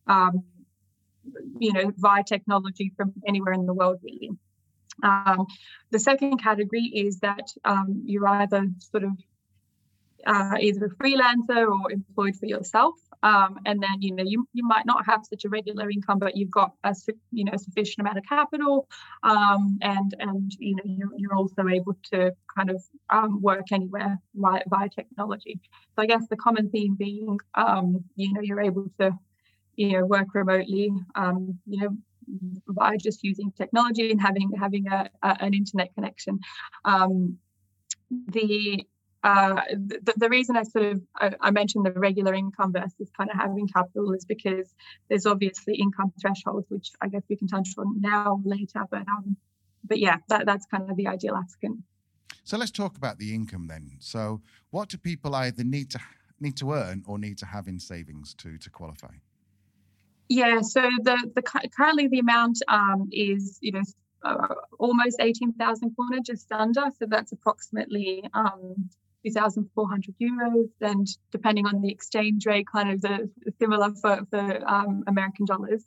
um, 0.07 0.44
you 1.59 1.74
know, 1.74 1.91
via 1.97 2.24
technology 2.24 2.91
from 2.95 3.13
anywhere 3.27 3.53
in 3.53 3.65
the 3.65 3.74
world, 3.74 4.00
really. 4.03 4.31
Um, 5.03 5.45
the 5.91 6.00
second 6.00 6.38
category 6.41 6.85
is 6.85 7.19
that 7.19 7.51
um, 7.65 8.01
you're 8.06 8.27
either 8.27 8.68
sort 8.79 9.03
of 9.03 9.12
uh, 10.25 10.56
either 10.60 10.86
a 10.86 10.90
freelancer 10.90 11.68
or 11.68 11.92
employed 11.92 12.36
for 12.36 12.46
yourself. 12.46 12.96
Um, 13.24 13.60
and 13.65 13.82
then 13.82 14.01
you 14.01 14.13
know 14.13 14.24
you, 14.24 14.48
you 14.53 14.65
might 14.65 14.86
not 14.86 15.06
have 15.06 15.22
such 15.27 15.44
a 15.46 15.50
regular 15.50 15.89
income, 15.89 16.20
but 16.20 16.38
you've 16.38 16.51
got 16.51 16.74
a 16.84 16.96
you 17.32 17.46
know 17.46 17.58
sufficient 17.58 18.00
amount 18.00 18.18
of 18.20 18.25
capital, 18.25 18.88
um, 19.24 19.80
and 19.82 20.15
and 20.20 20.51
you 20.60 20.75
know 20.75 20.84
you're, 20.86 21.10
you're 21.18 21.36
also 21.36 21.68
able 21.68 21.98
to 22.12 22.32
kind 22.56 22.70
of 22.70 22.84
um, 23.10 23.41
work 23.41 23.72
anywhere 23.72 24.20
via, 24.36 24.62
via 24.70 24.89
technology. 24.89 25.60
So 25.96 26.03
I 26.03 26.06
guess 26.06 26.27
the 26.30 26.38
common 26.38 26.70
theme 26.70 26.96
being 26.96 27.39
um, 27.56 28.03
you 28.15 28.34
know 28.34 28.41
you're 28.41 28.62
able 28.62 28.91
to 29.00 29.12
you 29.75 29.94
know 29.94 30.06
work 30.06 30.27
remotely, 30.36 30.91
um, 31.15 31.58
you 31.65 31.82
know 31.82 31.98
by 32.68 32.98
just 32.98 33.24
using 33.24 33.51
technology 33.51 34.12
and 34.12 34.22
having 34.22 34.51
having 34.60 34.88
a, 34.88 35.10
a 35.24 35.38
an 35.44 35.53
internet 35.53 35.94
connection. 35.96 36.39
Um, 36.86 37.38
the 38.10 38.86
uh, 39.24 39.62
the, 39.71 40.13
the, 40.15 40.29
reason 40.29 40.55
I 40.55 40.63
sort 40.63 40.86
of 40.86 41.01
I, 41.15 41.31
I, 41.41 41.51
mentioned 41.51 41.86
the 41.86 41.91
regular 41.91 42.33
income 42.33 42.71
versus 42.71 43.09
kind 43.17 43.29
of 43.29 43.38
having 43.38 43.67
capital 43.67 44.13
is 44.13 44.25
because 44.25 44.74
there's 45.09 45.25
obviously 45.25 45.75
income 45.75 46.13
thresholds, 46.21 46.67
which 46.69 46.91
I 47.01 47.07
guess 47.07 47.24
we 47.27 47.36
can 47.36 47.47
touch 47.47 47.69
on 47.77 48.00
now 48.00 48.33
or 48.33 48.41
later. 48.45 48.83
But 48.89 49.07
um, 49.07 49.36
but 49.83 50.00
yeah, 50.00 50.17
that, 50.29 50.45
that's 50.45 50.65
kind 50.67 50.89
of 50.89 50.95
the 50.97 51.07
ideal 51.07 51.36
applicant. 51.36 51.79
So 52.43 52.57
let's 52.57 52.71
talk 52.71 52.95
about 52.95 53.17
the 53.17 53.33
income 53.33 53.67
then. 53.67 53.91
So 54.00 54.41
what 54.69 54.89
do 54.89 54.97
people 54.97 55.36
either 55.36 55.63
need 55.63 55.89
to 55.91 56.00
need 56.39 56.55
to 56.57 56.74
earn 56.74 57.03
or 57.07 57.17
need 57.17 57.39
to 57.39 57.45
have 57.45 57.67
in 57.67 57.79
savings 57.79 58.36
to 58.36 58.57
to 58.59 58.69
qualify? 58.69 59.15
Yeah, 60.29 60.62
so 60.62 60.81
the 61.01 61.31
the 61.36 61.41
currently 61.75 62.07
the 62.07 62.19
amount 62.19 62.59
um, 62.67 63.09
is 63.12 63.57
you 63.62 63.71
know 63.71 63.83
uh, 64.24 64.55
almost 64.79 65.17
18,000 65.19 65.95
kuna, 65.95 66.21
just 66.21 66.51
under. 66.51 66.86
So 67.00 67.05
that's 67.07 67.31
approximately 67.31 68.24
um, 68.33 68.89
2,400 69.27 70.15
euros, 70.22 70.69
and 70.81 71.07
depending 71.31 71.65
on 71.65 71.81
the 71.81 71.91
exchange 71.91 72.46
rate, 72.46 72.67
kind 72.72 72.91
of 72.91 73.01
the 73.01 73.29
similar 73.60 73.91
for, 74.01 74.25
for 74.29 74.69
um, 74.69 75.03
American 75.07 75.46
dollars. 75.46 75.84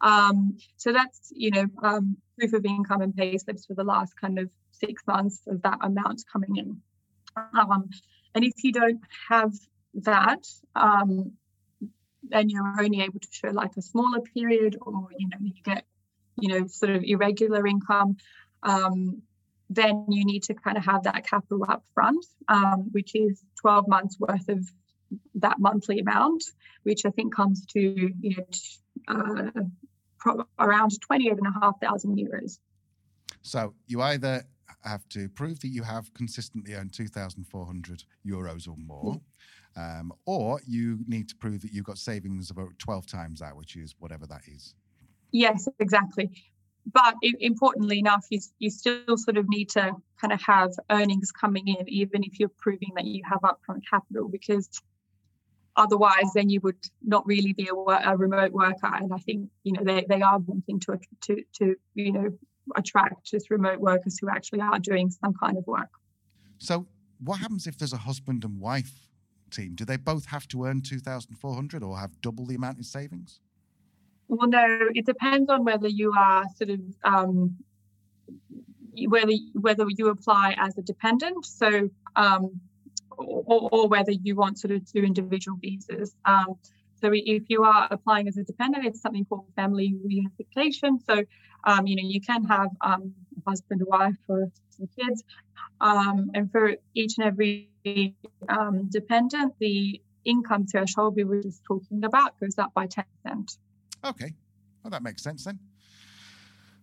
Um, 0.00 0.58
so 0.76 0.92
that's, 0.92 1.32
you 1.34 1.50
know, 1.50 1.66
um, 1.82 2.16
proof 2.38 2.52
of 2.52 2.64
income 2.64 3.00
and 3.00 3.14
pay 3.14 3.36
slips 3.38 3.66
for 3.66 3.74
the 3.74 3.84
last 3.84 4.14
kind 4.20 4.38
of 4.38 4.50
six 4.72 5.02
months 5.06 5.42
of 5.46 5.62
that 5.62 5.78
amount 5.82 6.22
coming 6.32 6.56
in. 6.56 6.80
Um, 7.36 7.90
and 8.34 8.44
if 8.44 8.52
you 8.62 8.72
don't 8.72 9.00
have 9.28 9.52
that, 9.94 10.46
um, 10.74 11.32
then 12.22 12.48
you're 12.48 12.74
only 12.80 13.02
able 13.02 13.20
to 13.20 13.28
show 13.30 13.48
like 13.48 13.76
a 13.76 13.82
smaller 13.82 14.20
period 14.20 14.76
or, 14.80 15.08
you 15.18 15.28
know, 15.28 15.38
you 15.40 15.62
get, 15.64 15.84
you 16.38 16.48
know, 16.48 16.66
sort 16.66 16.94
of 16.94 17.02
irregular 17.04 17.66
income. 17.66 18.16
Um, 18.62 19.22
then 19.70 20.06
you 20.08 20.24
need 20.24 20.42
to 20.44 20.54
kind 20.54 20.76
of 20.76 20.84
have 20.84 21.02
that 21.04 21.26
capital 21.26 21.64
up 21.68 21.84
front, 21.94 22.24
um, 22.48 22.88
which 22.92 23.14
is 23.14 23.42
12 23.60 23.88
months 23.88 24.18
worth 24.18 24.48
of 24.48 24.66
that 25.36 25.58
monthly 25.58 26.00
amount, 26.00 26.44
which 26.82 27.02
I 27.04 27.10
think 27.10 27.34
comes 27.34 27.66
to 27.66 27.80
you 27.80 28.36
know 28.36 28.44
uh, 29.08 29.50
pro- 30.18 30.44
around 30.58 30.92
28,500 31.00 32.18
euros. 32.18 32.58
So 33.42 33.74
you 33.86 34.02
either 34.02 34.44
have 34.84 35.08
to 35.10 35.28
prove 35.30 35.60
that 35.60 35.68
you 35.68 35.82
have 35.82 36.12
consistently 36.14 36.74
earned 36.74 36.92
2,400 36.92 38.04
euros 38.26 38.68
or 38.68 38.76
more, 38.76 39.20
um, 39.76 40.12
or 40.26 40.60
you 40.66 40.98
need 41.06 41.28
to 41.28 41.36
prove 41.36 41.62
that 41.62 41.72
you've 41.72 41.84
got 41.84 41.98
savings 41.98 42.50
about 42.50 42.78
12 42.78 43.06
times 43.06 43.40
that, 43.40 43.56
which 43.56 43.76
is 43.76 43.94
whatever 43.98 44.26
that 44.26 44.42
is. 44.46 44.74
Yes, 45.32 45.68
exactly. 45.78 46.30
But 46.92 47.14
importantly 47.22 47.98
enough, 47.98 48.26
you, 48.30 48.40
you 48.58 48.70
still 48.70 49.16
sort 49.16 49.36
of 49.36 49.48
need 49.48 49.70
to 49.70 49.92
kind 50.20 50.32
of 50.32 50.40
have 50.42 50.72
earnings 50.90 51.32
coming 51.32 51.68
in, 51.68 51.88
even 51.88 52.22
if 52.24 52.38
you're 52.38 52.48
proving 52.48 52.90
that 52.96 53.04
you 53.04 53.22
have 53.28 53.40
upfront 53.40 53.82
capital, 53.88 54.28
because 54.28 54.68
otherwise 55.76 56.32
then 56.34 56.48
you 56.48 56.60
would 56.62 56.78
not 57.02 57.26
really 57.26 57.52
be 57.52 57.68
a, 57.68 58.10
a, 58.10 58.16
remote 58.16 58.52
worker. 58.52 58.90
And 58.92 59.12
i 59.12 59.18
think 59.18 59.48
you 59.62 59.72
know 59.72 59.82
they, 59.84 60.04
they 60.08 60.20
are 60.20 60.38
wanting 60.38 60.80
to 60.80 60.98
to 61.22 61.42
to 61.54 61.76
you 61.94 62.12
know 62.12 62.28
attract 62.76 63.24
just 63.24 63.50
remote 63.50 63.80
workers 63.80 64.18
who 64.20 64.28
actually 64.28 64.60
are 64.60 64.78
doing 64.78 65.10
some 65.10 65.34
kind 65.34 65.56
of 65.56 65.66
work. 65.66 65.90
So 66.58 66.86
what 67.18 67.38
happens 67.38 67.66
if 67.66 67.78
there's 67.78 67.92
a 67.92 67.98
husband 67.98 68.44
and 68.44 68.60
wife 68.60 69.08
team? 69.50 69.74
Do 69.74 69.84
they 69.84 69.96
both 69.96 70.26
have 70.26 70.46
to 70.48 70.64
earn 70.64 70.82
2400 70.82 71.82
or 71.82 71.98
have 71.98 72.20
double 72.20 72.46
the 72.46 72.54
amount 72.56 72.78
in 72.78 72.84
savings 72.84 73.40
well 74.28 74.48
no 74.48 74.88
it 74.94 75.06
depends 75.06 75.50
on 75.50 75.64
whether 75.64 75.88
you 75.88 76.12
are 76.16 76.44
sort 76.56 76.70
of 76.70 76.80
um, 77.04 77.56
whether 79.08 79.32
whether 79.54 79.86
you 79.88 80.08
apply 80.08 80.54
as 80.58 80.76
a 80.76 80.82
dependent 80.82 81.44
so 81.46 81.88
um, 82.16 82.60
or, 83.18 83.68
or, 83.72 83.88
whether 83.88 84.12
you 84.12 84.36
want 84.36 84.58
sort 84.58 84.72
of 84.72 84.90
two 84.90 85.00
individual 85.00 85.58
visas. 85.60 86.14
Um, 86.24 86.56
so 87.00 87.10
if 87.12 87.44
you 87.48 87.64
are 87.64 87.88
applying 87.90 88.28
as 88.28 88.36
a 88.36 88.44
dependent, 88.44 88.86
it's 88.86 89.00
something 89.00 89.24
called 89.24 89.46
family 89.56 89.94
reunification. 90.06 90.98
So, 91.06 91.24
um, 91.64 91.86
you 91.86 91.96
know, 91.96 92.08
you 92.08 92.20
can 92.20 92.44
have 92.44 92.70
um, 92.80 93.14
a 93.36 93.50
husband, 93.50 93.82
a 93.82 93.84
wife, 93.84 94.16
or 94.28 94.50
some 94.70 94.88
kids. 94.98 95.22
Um, 95.80 96.30
and 96.34 96.50
for 96.50 96.74
each 96.94 97.18
and 97.18 97.26
every 97.26 97.70
dependent, 98.90 99.54
the 99.60 100.00
income 100.24 100.66
threshold 100.66 101.14
we 101.16 101.24
were 101.24 101.42
just 101.42 101.62
talking 101.64 102.04
about 102.04 102.38
goes 102.40 102.58
up 102.58 102.74
by 102.74 102.86
10%. 102.86 103.58
Okay. 104.04 104.34
Well, 104.82 104.90
that 104.90 105.02
makes 105.02 105.22
sense 105.22 105.44
then. 105.44 105.58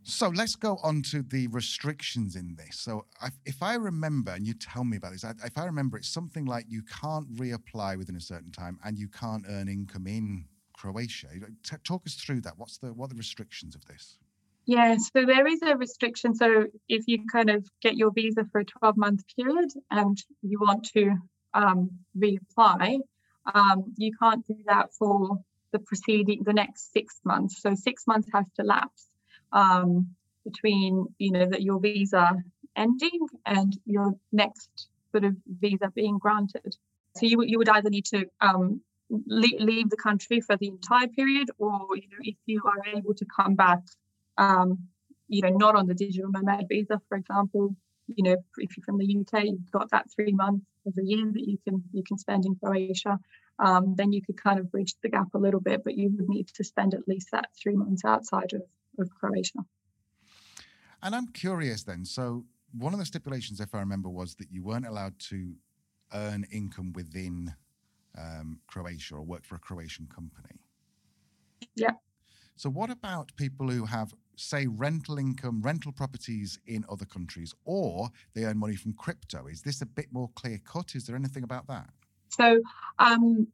So 0.08 0.28
let's 0.30 0.56
go 0.56 0.78
on 0.84 1.02
to 1.04 1.24
the 1.24 1.48
restrictions 1.48 2.36
in 2.36 2.56
this. 2.56 2.80
So 2.80 3.06
if 3.46 3.64
I 3.64 3.74
remember, 3.74 4.32
and 4.32 4.46
you 4.46 4.54
tell 4.54 4.84
me 4.84 4.98
about 4.98 5.14
this, 5.14 5.24
if 5.24 5.58
I 5.58 5.66
remember, 5.66 5.98
it's 5.98 6.08
something 6.08 6.46
like 6.46 6.66
you 6.70 6.84
can't 6.84 7.28
reapply 7.36 7.98
within 7.98 8.16
a 8.16 8.22
certain 8.22 8.52
time, 8.52 8.78
and 8.84 9.00
you 9.00 9.08
can't 9.08 9.46
earn 9.50 9.68
income 9.68 10.06
in 10.06 10.46
Croatia. 10.74 11.30
Talk 11.84 12.04
us 12.06 12.14
through 12.14 12.42
that. 12.42 12.54
What's 12.58 12.78
the 12.78 12.94
what 12.94 13.06
are 13.06 13.10
the 13.10 13.16
restrictions 13.16 13.74
of 13.74 13.84
this? 13.86 14.20
Yeah, 14.68 14.96
so 14.98 15.26
there 15.26 15.48
is 15.48 15.62
a 15.64 15.76
restriction. 15.76 16.36
So 16.36 16.66
if 16.88 17.06
you 17.08 17.26
kind 17.32 17.50
of 17.50 17.68
get 17.82 17.98
your 17.98 18.12
visa 18.12 18.46
for 18.52 18.62
a 18.62 18.66
12 18.66 18.98
month 18.98 19.24
period 19.36 19.72
and 19.90 20.18
you 20.44 20.60
want 20.60 20.88
to 20.94 21.16
um, 21.56 21.90
reapply, 22.18 23.00
um, 23.54 23.94
you 23.98 24.12
can't 24.22 24.46
do 24.48 24.56
that 24.68 24.90
for 24.98 25.40
the 25.76 25.84
preceding 25.86 26.44
the 26.44 26.54
next 26.54 26.94
six 26.94 27.20
months. 27.24 27.62
So 27.62 27.76
six 27.76 28.08
months 28.08 28.28
has 28.34 28.46
to 28.58 28.64
lapse 28.64 29.08
um, 29.52 30.16
between 30.46 31.08
you 31.18 31.32
know 31.32 31.46
that 31.52 31.62
your 31.62 31.80
visa 31.80 32.26
ending 32.76 33.28
and 33.46 33.78
your 33.86 34.14
next 34.32 34.88
sort 35.12 35.26
of 35.26 35.36
visa 35.60 35.92
being 35.94 36.18
granted. 36.18 36.76
So 37.16 37.26
you 37.26 37.44
you 37.44 37.58
would 37.58 37.70
either 37.70 37.90
need 37.90 38.06
to 38.16 38.26
um, 38.40 38.82
leave, 39.10 39.60
leave 39.60 39.90
the 39.90 39.98
country 39.98 40.40
for 40.42 40.56
the 40.58 40.68
entire 40.68 41.08
period, 41.08 41.50
or 41.58 41.80
you 41.96 42.08
know 42.12 42.22
if 42.22 42.38
you 42.46 42.62
are 42.66 42.98
able 42.98 43.14
to 43.14 43.26
come 43.26 43.56
back, 43.56 43.82
um, 44.38 44.80
you 45.28 45.42
know 45.42 45.50
not 45.66 45.76
on 45.76 45.88
the 45.88 45.94
digital 45.94 46.32
nomad 46.32 46.66
visa, 46.70 47.02
for 47.10 47.18
example. 47.18 47.76
You 48.08 48.24
know, 48.24 48.38
if 48.58 48.78
you're 48.78 48.84
from 48.84 49.00
the 49.00 49.18
UK, 49.20 49.46
you've 49.46 49.72
got 49.72 49.90
that 49.90 50.06
three 50.16 50.32
months 50.32 50.64
the 50.94 51.04
year 51.04 51.26
that 51.32 51.48
you 51.48 51.58
can 51.68 51.84
you 51.92 52.04
can 52.04 52.18
spend 52.18 52.46
in 52.46 52.56
Croatia. 52.56 53.20
Um, 53.58 53.96
then 53.96 54.12
you 54.12 54.22
could 54.22 54.42
kind 54.42 54.60
of 54.60 54.72
bridge 54.72 54.96
the 55.02 55.10
gap 55.10 55.34
a 55.34 55.38
little 55.38 55.62
bit, 55.62 55.84
but 55.84 55.96
you 55.96 56.12
would 56.16 56.28
need 56.28 56.48
to 56.50 56.64
spend 56.64 56.94
at 56.94 57.08
least 57.08 57.30
that 57.32 57.50
three 57.62 57.76
months 57.76 58.04
outside 58.06 58.54
of 58.54 58.62
of 58.98 59.10
Croatia. 59.14 59.60
And 61.02 61.16
I'm 61.16 61.28
curious 61.28 61.84
then. 61.84 62.06
So 62.06 62.46
one 62.72 62.94
of 62.94 63.00
the 63.00 63.06
stipulations, 63.06 63.60
if 63.60 63.76
I 63.76 63.80
remember, 63.80 64.10
was 64.10 64.36
that 64.36 64.52
you 64.52 64.64
weren't 64.64 64.88
allowed 64.88 65.20
to 65.30 65.54
earn 66.14 66.46
income 66.52 66.94
within 66.94 67.54
um, 68.18 68.60
Croatia 68.68 69.16
or 69.16 69.22
work 69.22 69.46
for 69.46 69.56
a 69.56 69.60
Croatian 69.60 70.08
company. 70.08 70.62
Yeah. 71.76 71.92
So 72.56 72.70
what 72.70 72.90
about 72.90 73.36
people 73.36 73.70
who 73.70 73.86
have, 73.86 74.14
say, 74.38 74.66
rental 74.68 75.18
income, 75.18 75.62
rental 75.62 75.92
properties 75.92 76.58
in 76.66 76.86
other 76.90 77.06
countries, 77.06 77.54
or 77.66 78.10
they 78.34 78.46
earn 78.46 78.58
money 78.58 78.76
from 78.76 78.94
crypto? 78.94 79.48
Is 79.48 79.62
this 79.62 79.82
a 79.82 79.86
bit 79.86 80.08
more 80.12 80.30
clear 80.36 80.60
cut? 80.66 80.96
Is 80.96 81.06
there 81.06 81.16
anything 81.16 81.44
about 81.44 81.68
that? 81.68 81.90
So 82.30 82.62
um, 83.00 83.48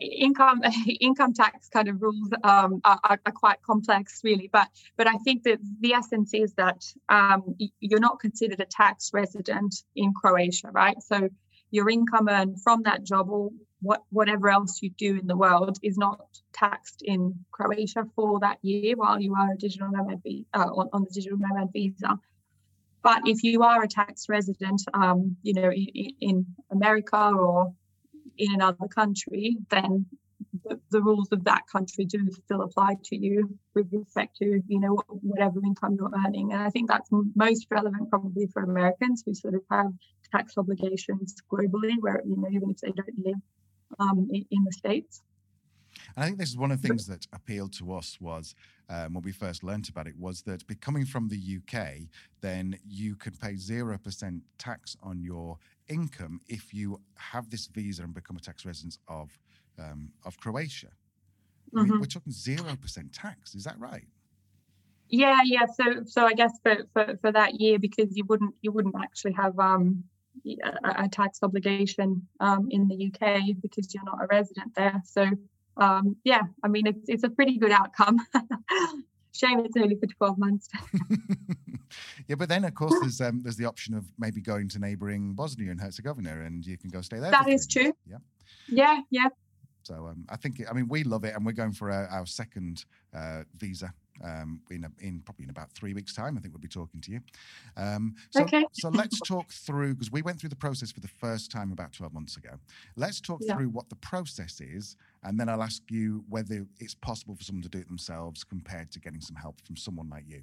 income 0.00 0.62
income 1.00 1.32
tax 1.32 1.68
kind 1.68 1.88
of 1.88 2.00
rules 2.00 2.28
um, 2.42 2.80
are, 2.84 3.00
are, 3.04 3.32
quite 3.32 3.60
complex 3.62 4.20
really 4.22 4.48
but 4.52 4.68
but 4.96 5.06
i 5.06 5.14
think 5.24 5.42
that 5.42 5.58
the 5.80 5.92
essence 5.92 6.32
is 6.34 6.54
that 6.54 6.84
um, 7.08 7.54
you're 7.80 8.00
not 8.00 8.20
considered 8.20 8.60
a 8.60 8.64
tax 8.64 9.10
resident 9.12 9.74
in 9.96 10.12
croatia 10.12 10.68
right? 10.70 11.00
So 11.02 11.28
your 11.70 11.90
income 11.90 12.28
earned 12.28 12.62
from 12.62 12.82
that 12.84 13.02
job 13.02 13.28
or 13.30 13.50
what 13.82 14.02
whatever 14.10 14.48
else 14.48 14.80
you 14.80 14.90
do 14.90 15.18
in 15.18 15.26
the 15.26 15.36
world 15.36 15.76
is 15.82 15.98
not 15.98 16.20
taxed 16.52 17.02
in 17.02 17.34
croatia 17.50 18.04
for 18.14 18.38
that 18.40 18.58
year 18.62 18.94
while 18.96 19.20
you 19.20 19.34
are 19.34 19.52
a 19.52 19.56
digital 19.56 19.90
nomad 19.90 20.22
uh, 20.54 20.58
on, 20.58 20.88
on 20.92 21.02
the 21.02 21.10
digital 21.10 21.38
nomad 21.38 21.68
visa 21.72 22.18
but 23.04 23.22
if 23.26 23.44
you 23.44 23.62
are 23.62 23.84
a 23.84 23.88
tax 23.88 24.28
resident 24.28 24.82
um, 24.94 25.36
you 25.42 25.54
know 25.54 25.70
in, 25.70 26.44
america 26.72 27.30
or 27.38 27.72
in 28.38 28.54
another 28.54 28.88
country, 28.88 29.56
then 29.70 30.06
the, 30.64 30.80
the, 30.90 31.00
rules 31.00 31.28
of 31.32 31.44
that 31.44 31.62
country 31.70 32.04
do 32.04 32.30
still 32.30 32.62
apply 32.62 32.96
to 33.04 33.16
you 33.16 33.58
with 33.74 33.86
respect 33.92 34.36
to 34.36 34.62
you 34.66 34.80
know 34.80 35.00
whatever 35.08 35.60
income 35.64 35.96
you're 35.98 36.10
earning. 36.26 36.52
And 36.52 36.62
i 36.62 36.70
think 36.70 36.88
that's 36.88 37.10
most 37.34 37.66
relevant 37.70 38.10
probably 38.10 38.46
for 38.52 38.62
americans 38.62 39.22
who 39.24 39.34
sort 39.34 39.54
of 39.54 39.62
have 39.70 39.92
tax 40.32 40.54
obligations 40.56 41.36
globally 41.52 41.94
where 42.00 42.22
you 42.24 42.36
know 42.36 42.48
even 42.50 42.70
if 42.70 42.78
they 42.78 42.92
don't 42.92 43.18
live 43.24 43.42
um, 43.98 44.28
in, 44.32 44.44
in, 44.50 44.64
the 44.64 44.72
states 44.72 45.22
and 46.16 46.24
I 46.24 46.26
think 46.26 46.38
this 46.38 46.50
is 46.50 46.56
one 46.56 46.70
of 46.70 46.80
the 46.80 46.88
things 46.88 47.06
that 47.06 47.26
appealed 47.32 47.72
to 47.74 47.92
us 47.92 48.18
was 48.20 48.54
um, 48.88 49.14
when 49.14 49.22
we 49.22 49.32
first 49.32 49.64
learnt 49.64 49.88
about 49.88 50.06
it 50.06 50.16
was 50.18 50.42
that 50.42 50.62
coming 50.80 51.04
from 51.04 51.28
the 51.28 51.58
UK, 51.58 52.08
then 52.40 52.78
you 52.86 53.16
could 53.16 53.40
pay 53.40 53.56
zero 53.56 53.98
percent 53.98 54.42
tax 54.58 54.96
on 55.02 55.22
your 55.22 55.58
income 55.88 56.40
if 56.48 56.72
you 56.72 57.00
have 57.16 57.50
this 57.50 57.66
visa 57.66 58.02
and 58.02 58.14
become 58.14 58.36
a 58.36 58.40
tax 58.40 58.64
resident 58.64 58.98
of 59.08 59.38
um, 59.78 60.10
of 60.24 60.38
Croatia. 60.38 60.88
I 61.74 61.78
mean, 61.78 61.86
mm-hmm. 61.86 62.00
we're 62.00 62.06
talking 62.06 62.32
zero 62.32 62.76
percent 62.80 63.12
tax. 63.12 63.54
Is 63.54 63.64
that 63.64 63.78
right? 63.78 64.06
Yeah, 65.08 65.40
yeah. 65.44 65.66
So, 65.66 66.02
so 66.06 66.26
I 66.26 66.32
guess 66.32 66.52
for, 66.62 66.76
for, 66.92 67.18
for 67.20 67.32
that 67.32 67.60
year, 67.60 67.78
because 67.78 68.16
you 68.16 68.24
wouldn't 68.28 68.54
you 68.62 68.72
wouldn't 68.72 68.96
actually 69.00 69.32
have 69.32 69.58
um, 69.58 70.04
a, 70.84 71.04
a 71.04 71.08
tax 71.08 71.40
obligation 71.42 72.26
um, 72.40 72.68
in 72.70 72.88
the 72.88 73.12
UK 73.12 73.42
because 73.60 73.94
you're 73.94 74.04
not 74.04 74.22
a 74.22 74.26
resident 74.26 74.74
there. 74.74 75.00
So, 75.04 75.26
um, 75.76 76.16
yeah, 76.24 76.42
I 76.62 76.68
mean, 76.68 76.86
it's 76.86 77.08
it's 77.08 77.24
a 77.24 77.30
pretty 77.30 77.58
good 77.58 77.72
outcome. 77.72 78.18
Shame 79.32 79.60
it's 79.60 79.76
only 79.76 79.96
for 79.96 80.06
12 80.06 80.38
months. 80.38 80.68
yeah, 82.28 82.36
but 82.36 82.48
then 82.48 82.64
of 82.64 82.74
course 82.74 82.94
there's 83.00 83.20
um, 83.20 83.42
there's 83.42 83.56
the 83.56 83.64
option 83.64 83.94
of 83.94 84.04
maybe 84.16 84.40
going 84.40 84.68
to 84.68 84.78
neighbouring 84.78 85.32
Bosnia 85.32 85.72
and 85.72 85.80
Herzegovina, 85.80 86.40
and 86.44 86.64
you 86.64 86.78
can 86.78 86.90
go 86.90 87.00
stay 87.00 87.18
there. 87.18 87.32
That 87.32 87.48
is 87.48 87.66
true. 87.66 87.92
Yeah. 88.08 88.18
Yeah, 88.68 89.00
yeah. 89.10 89.28
So 89.84 90.06
um, 90.06 90.24
I 90.28 90.36
think 90.36 90.62
I 90.68 90.72
mean 90.72 90.88
we 90.88 91.04
love 91.04 91.24
it, 91.24 91.34
and 91.34 91.44
we're 91.44 91.52
going 91.52 91.72
for 91.72 91.90
our, 91.90 92.06
our 92.08 92.26
second 92.26 92.84
uh, 93.14 93.42
visa 93.56 93.92
um, 94.22 94.60
in 94.70 94.84
a, 94.84 94.90
in 95.00 95.20
probably 95.20 95.44
in 95.44 95.50
about 95.50 95.70
three 95.72 95.92
weeks' 95.92 96.14
time. 96.14 96.36
I 96.36 96.40
think 96.40 96.54
we'll 96.54 96.60
be 96.60 96.68
talking 96.68 97.00
to 97.02 97.12
you. 97.12 97.20
Um, 97.76 98.14
so, 98.30 98.42
okay. 98.42 98.64
so 98.72 98.88
let's 98.88 99.20
talk 99.20 99.50
through 99.50 99.94
because 99.94 100.10
we 100.10 100.22
went 100.22 100.40
through 100.40 100.50
the 100.50 100.56
process 100.56 100.90
for 100.90 101.00
the 101.00 101.08
first 101.08 101.50
time 101.50 101.70
about 101.70 101.92
twelve 101.92 102.14
months 102.14 102.36
ago. 102.36 102.50
Let's 102.96 103.20
talk 103.20 103.40
yeah. 103.42 103.54
through 103.54 103.68
what 103.68 103.88
the 103.90 103.96
process 103.96 104.60
is, 104.60 104.96
and 105.22 105.38
then 105.38 105.48
I'll 105.48 105.62
ask 105.62 105.82
you 105.90 106.24
whether 106.28 106.66
it's 106.78 106.94
possible 106.94 107.34
for 107.34 107.44
someone 107.44 107.62
to 107.62 107.68
do 107.68 107.78
it 107.78 107.86
themselves 107.86 108.42
compared 108.42 108.90
to 108.92 109.00
getting 109.00 109.20
some 109.20 109.36
help 109.36 109.60
from 109.66 109.76
someone 109.76 110.08
like 110.08 110.24
you. 110.26 110.42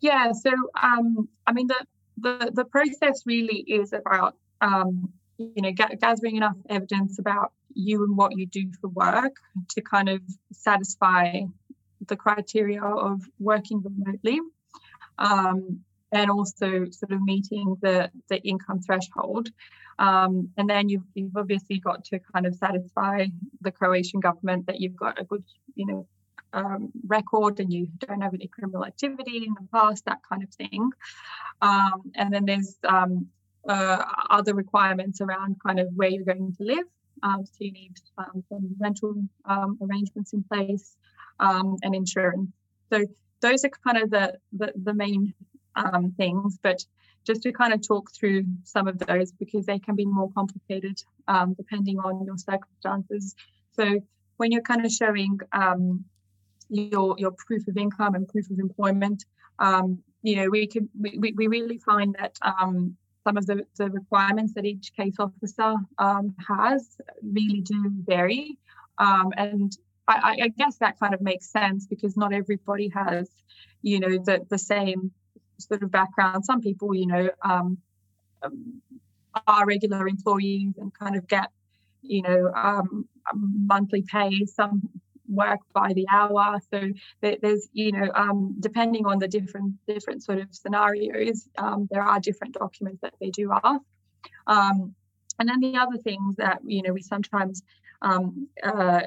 Yeah. 0.00 0.32
So 0.32 0.50
um, 0.82 1.28
I 1.46 1.52
mean 1.52 1.66
the 1.66 1.86
the 2.16 2.50
the 2.54 2.64
process 2.64 3.22
really 3.26 3.60
is 3.66 3.92
about 3.92 4.36
um, 4.62 5.12
you 5.36 5.62
know 5.62 5.72
gathering 5.72 6.36
enough 6.36 6.56
evidence 6.68 7.18
about 7.18 7.52
you 7.74 8.04
and 8.04 8.16
what 8.16 8.36
you 8.36 8.46
do 8.46 8.70
for 8.80 8.88
work 8.88 9.36
to 9.70 9.80
kind 9.80 10.08
of 10.08 10.20
satisfy 10.52 11.40
the 12.06 12.16
criteria 12.16 12.82
of 12.82 13.22
working 13.38 13.82
remotely 13.82 14.40
um, 15.18 15.80
and 16.12 16.30
also 16.30 16.86
sort 16.90 17.12
of 17.12 17.22
meeting 17.22 17.76
the 17.82 18.10
the 18.28 18.38
income 18.42 18.80
threshold. 18.80 19.50
Um, 19.98 20.48
and 20.56 20.68
then 20.68 20.88
you've, 20.88 21.04
you've 21.14 21.36
obviously 21.36 21.78
got 21.78 22.06
to 22.06 22.18
kind 22.18 22.46
of 22.46 22.54
satisfy 22.54 23.26
the 23.60 23.70
Croatian 23.70 24.20
government 24.20 24.66
that 24.66 24.80
you've 24.80 24.96
got 24.96 25.20
a 25.20 25.24
good, 25.24 25.44
you 25.74 25.86
know, 25.86 26.06
um, 26.54 26.90
record 27.06 27.60
and 27.60 27.70
you 27.70 27.86
don't 27.98 28.22
have 28.22 28.32
any 28.32 28.46
criminal 28.46 28.84
activity 28.84 29.44
in 29.46 29.54
the 29.54 29.68
past, 29.72 30.06
that 30.06 30.20
kind 30.26 30.42
of 30.42 30.48
thing. 30.54 30.90
Um, 31.60 32.12
and 32.14 32.32
then 32.32 32.46
there's 32.46 32.78
um, 32.88 33.26
uh, 33.68 34.02
other 34.30 34.54
requirements 34.54 35.20
around 35.20 35.56
kind 35.64 35.78
of 35.78 35.88
where 35.94 36.08
you're 36.08 36.24
going 36.24 36.54
to 36.56 36.64
live. 36.64 36.86
Um, 37.22 37.44
so 37.44 37.56
you 37.58 37.72
need 37.72 37.94
um, 38.18 38.42
some 38.48 38.76
rental 38.78 39.14
um, 39.44 39.78
arrangements 39.82 40.32
in 40.32 40.42
place 40.44 40.96
and 41.38 41.94
insurance. 41.94 42.50
So 42.92 43.04
those 43.40 43.64
are 43.64 43.70
kind 43.84 43.98
of 43.98 44.10
the 44.10 44.38
the, 44.52 44.72
the 44.82 44.94
main 44.94 45.34
things. 46.16 46.58
But 46.62 46.84
just 47.24 47.42
to 47.42 47.52
kind 47.52 47.72
of 47.72 47.86
talk 47.86 48.10
through 48.12 48.44
some 48.64 48.88
of 48.88 48.98
those 48.98 49.32
because 49.32 49.66
they 49.66 49.78
can 49.78 49.94
be 49.94 50.06
more 50.06 50.30
complicated 50.32 51.02
depending 51.56 51.98
on 51.98 52.24
your 52.24 52.36
circumstances. 52.36 53.34
So 53.72 54.00
when 54.36 54.52
you're 54.52 54.62
kind 54.62 54.84
of 54.84 54.90
showing 54.90 55.38
um, 55.52 56.04
your 56.70 57.16
your 57.18 57.32
proof 57.32 57.66
of 57.68 57.76
income 57.76 58.14
and 58.14 58.26
proof 58.28 58.50
of 58.50 58.58
employment. 58.58 59.24
Um, 59.58 59.98
you 60.22 60.36
know, 60.36 60.48
we 60.48 60.66
can 60.66 60.88
we, 60.98 61.32
we 61.36 61.46
really 61.46 61.78
find 61.78 62.16
that 62.18 62.38
um, 62.42 62.96
some 63.24 63.36
of 63.36 63.46
the, 63.46 63.64
the 63.76 63.90
requirements 63.90 64.54
that 64.54 64.64
each 64.64 64.92
case 64.96 65.16
officer 65.18 65.74
um, 65.98 66.34
has 66.48 66.96
really 67.22 67.60
do 67.60 67.92
vary. 68.06 68.58
Um, 68.98 69.32
and 69.36 69.76
I, 70.08 70.38
I, 70.42 70.48
guess 70.48 70.76
that 70.78 70.98
kind 70.98 71.14
of 71.14 71.20
makes 71.20 71.50
sense 71.50 71.86
because 71.86 72.16
not 72.16 72.32
everybody 72.32 72.88
has, 72.88 73.30
you 73.82 74.00
know, 74.00 74.18
the, 74.18 74.44
the 74.48 74.58
same 74.58 75.12
sort 75.58 75.82
of 75.82 75.90
background. 75.90 76.44
Some 76.44 76.60
people, 76.60 76.94
you 76.94 77.06
know, 77.06 77.30
um, 77.42 77.78
um, 78.42 78.82
are 79.46 79.66
regular 79.66 80.08
employees 80.08 80.74
and 80.78 80.92
kind 80.92 81.16
of 81.16 81.28
get, 81.28 81.50
you 82.02 82.22
know, 82.22 82.52
monthly 83.34 84.02
pay. 84.02 84.44
Some 84.46 84.88
work 85.30 85.60
by 85.72 85.92
the 85.94 86.06
hour. 86.12 86.58
So 86.70 86.90
there's, 87.20 87.68
you 87.72 87.92
know, 87.92 88.10
um, 88.14 88.56
depending 88.58 89.06
on 89.06 89.18
the 89.18 89.28
different 89.28 89.74
different 89.86 90.22
sort 90.22 90.38
of 90.38 90.54
scenarios, 90.54 91.48
um, 91.56 91.88
there 91.90 92.02
are 92.02 92.20
different 92.20 92.54
documents 92.54 93.00
that 93.02 93.14
they 93.20 93.30
do 93.30 93.52
ask. 93.52 93.82
Um, 94.46 94.94
and 95.38 95.48
then 95.48 95.60
the 95.60 95.76
other 95.76 95.96
things 95.96 96.36
that 96.36 96.60
you 96.64 96.82
know 96.82 96.92
we 96.92 97.02
sometimes 97.02 97.62
um, 98.02 98.48
uh, 98.62 99.02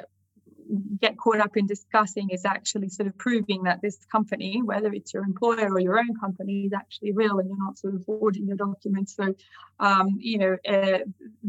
get 1.02 1.18
caught 1.18 1.40
up 1.40 1.58
in 1.58 1.68
discussing 1.68 2.30
is 2.30 2.46
actually 2.46 2.90
sort 2.90 3.08
of 3.08 3.18
proving 3.18 3.64
that 3.64 3.82
this 3.82 3.98
company, 4.12 4.62
whether 4.64 4.92
it's 4.94 5.14
your 5.14 5.24
employer 5.24 5.72
or 5.72 5.80
your 5.80 6.00
own 6.00 6.16
company, 6.20 6.66
is 6.66 6.74
actually 6.74 7.12
real 7.12 7.40
and 7.40 7.50
you're 7.50 7.58
not 7.58 7.78
sort 7.78 7.96
of 7.96 8.04
forging 8.06 8.48
your 8.48 8.58
documents. 8.58 9.16
So, 9.16 9.36
um, 9.80 10.18
you 10.20 10.38
know, 10.38 10.54
uh, 10.68 11.00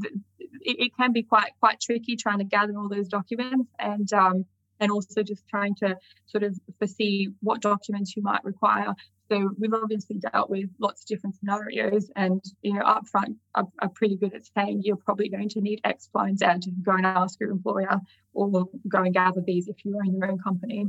it, 0.00 0.76
it, 0.87 0.97
can 0.97 1.12
be 1.12 1.23
quite 1.23 1.52
quite 1.61 1.81
tricky 1.81 2.16
trying 2.16 2.38
to 2.38 2.45
gather 2.45 2.76
all 2.76 2.88
those 2.88 3.09
documents 3.09 3.71
and 3.78 4.12
um, 4.12 4.45
and 4.85 4.93
also 4.93 5.23
just 5.23 5.49
trying 5.49 5.75
to 5.75 5.97
sort 6.26 6.45
of 6.45 6.59
foresee 6.79 7.31
what 7.41 7.62
documents 7.62 8.14
you 8.14 8.23
might 8.23 8.45
require. 8.45 8.95
So 9.31 9.50
we've 9.59 9.73
obviously 9.73 10.17
dealt 10.17 10.50
with 10.50 10.69
lots 10.79 11.03
of 11.03 11.09
different 11.09 11.37
scenarios, 11.37 12.11
and 12.14 12.45
you 12.61 12.75
know, 12.75 12.83
upfront 12.83 13.37
are, 13.55 13.67
are 13.81 13.88
pretty 13.88 14.17
good 14.17 14.35
at 14.35 14.43
saying 14.55 14.83
you're 14.85 14.97
probably 14.97 15.31
going 15.31 15.49
to 15.50 15.62
need 15.62 15.81
X, 15.83 16.11
Y, 16.14 16.29
and 16.29 16.38
Z. 16.38 16.71
Go 16.83 16.93
and 16.93 17.07
ask 17.07 17.41
your 17.41 17.50
employer, 17.50 17.99
or 18.35 18.69
go 18.87 18.99
and 18.99 19.14
gather 19.14 19.41
these 19.41 19.67
if 19.69 19.83
you 19.85 19.97
own 19.97 20.14
your 20.14 20.31
own 20.31 20.38
company, 20.38 20.87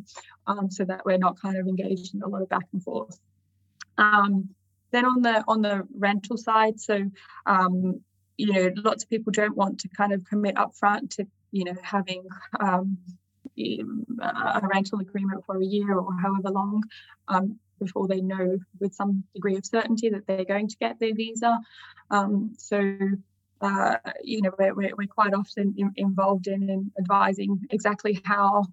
um, 0.47 0.69
so 0.69 0.83
that 0.83 1.05
we're 1.05 1.17
not 1.17 1.39
kind 1.41 1.57
of 1.57 1.65
engaged 1.65 2.13
in 2.13 2.21
a 2.23 2.27
lot 2.27 2.41
of 2.41 2.49
back 2.49 2.67
and 2.73 2.83
forth. 2.83 3.17
Um, 3.97 4.49
then 4.91 5.05
on 5.05 5.21
the 5.21 5.43
on 5.47 5.61
the 5.61 5.87
rental 5.97 6.35
side, 6.35 6.77
so 6.81 7.09
um, 7.45 8.01
you 8.37 8.51
know, 8.51 8.69
lots 8.83 9.03
of 9.03 9.09
people 9.09 9.31
don't 9.31 9.55
want 9.55 9.79
to 9.79 9.87
kind 9.87 10.11
of 10.11 10.25
commit 10.25 10.55
upfront 10.55 11.11
to 11.11 11.25
you 11.51 11.63
know 11.63 11.75
having 11.81 12.27
um, 12.59 12.97
a 13.57 14.67
rental 14.73 14.99
agreement 14.99 15.45
for 15.45 15.57
a 15.57 15.65
year 15.65 15.97
or 15.97 16.13
however 16.21 16.49
long 16.49 16.83
um, 17.27 17.59
before 17.79 18.07
they 18.07 18.21
know 18.21 18.57
with 18.79 18.93
some 18.93 19.23
degree 19.33 19.55
of 19.57 19.65
certainty 19.65 20.09
that 20.09 20.25
they're 20.27 20.45
going 20.45 20.67
to 20.67 20.77
get 20.77 20.99
their 20.99 21.13
visa. 21.13 21.59
Um, 22.09 22.53
so, 22.57 22.97
uh, 23.61 23.97
you 24.23 24.41
know, 24.41 24.51
we're, 24.57 24.95
we're 24.95 25.07
quite 25.07 25.33
often 25.33 25.75
in, 25.77 25.91
involved 25.95 26.47
in, 26.47 26.69
in 26.69 26.91
advising 26.99 27.61
exactly 27.69 28.21
how 28.23 28.63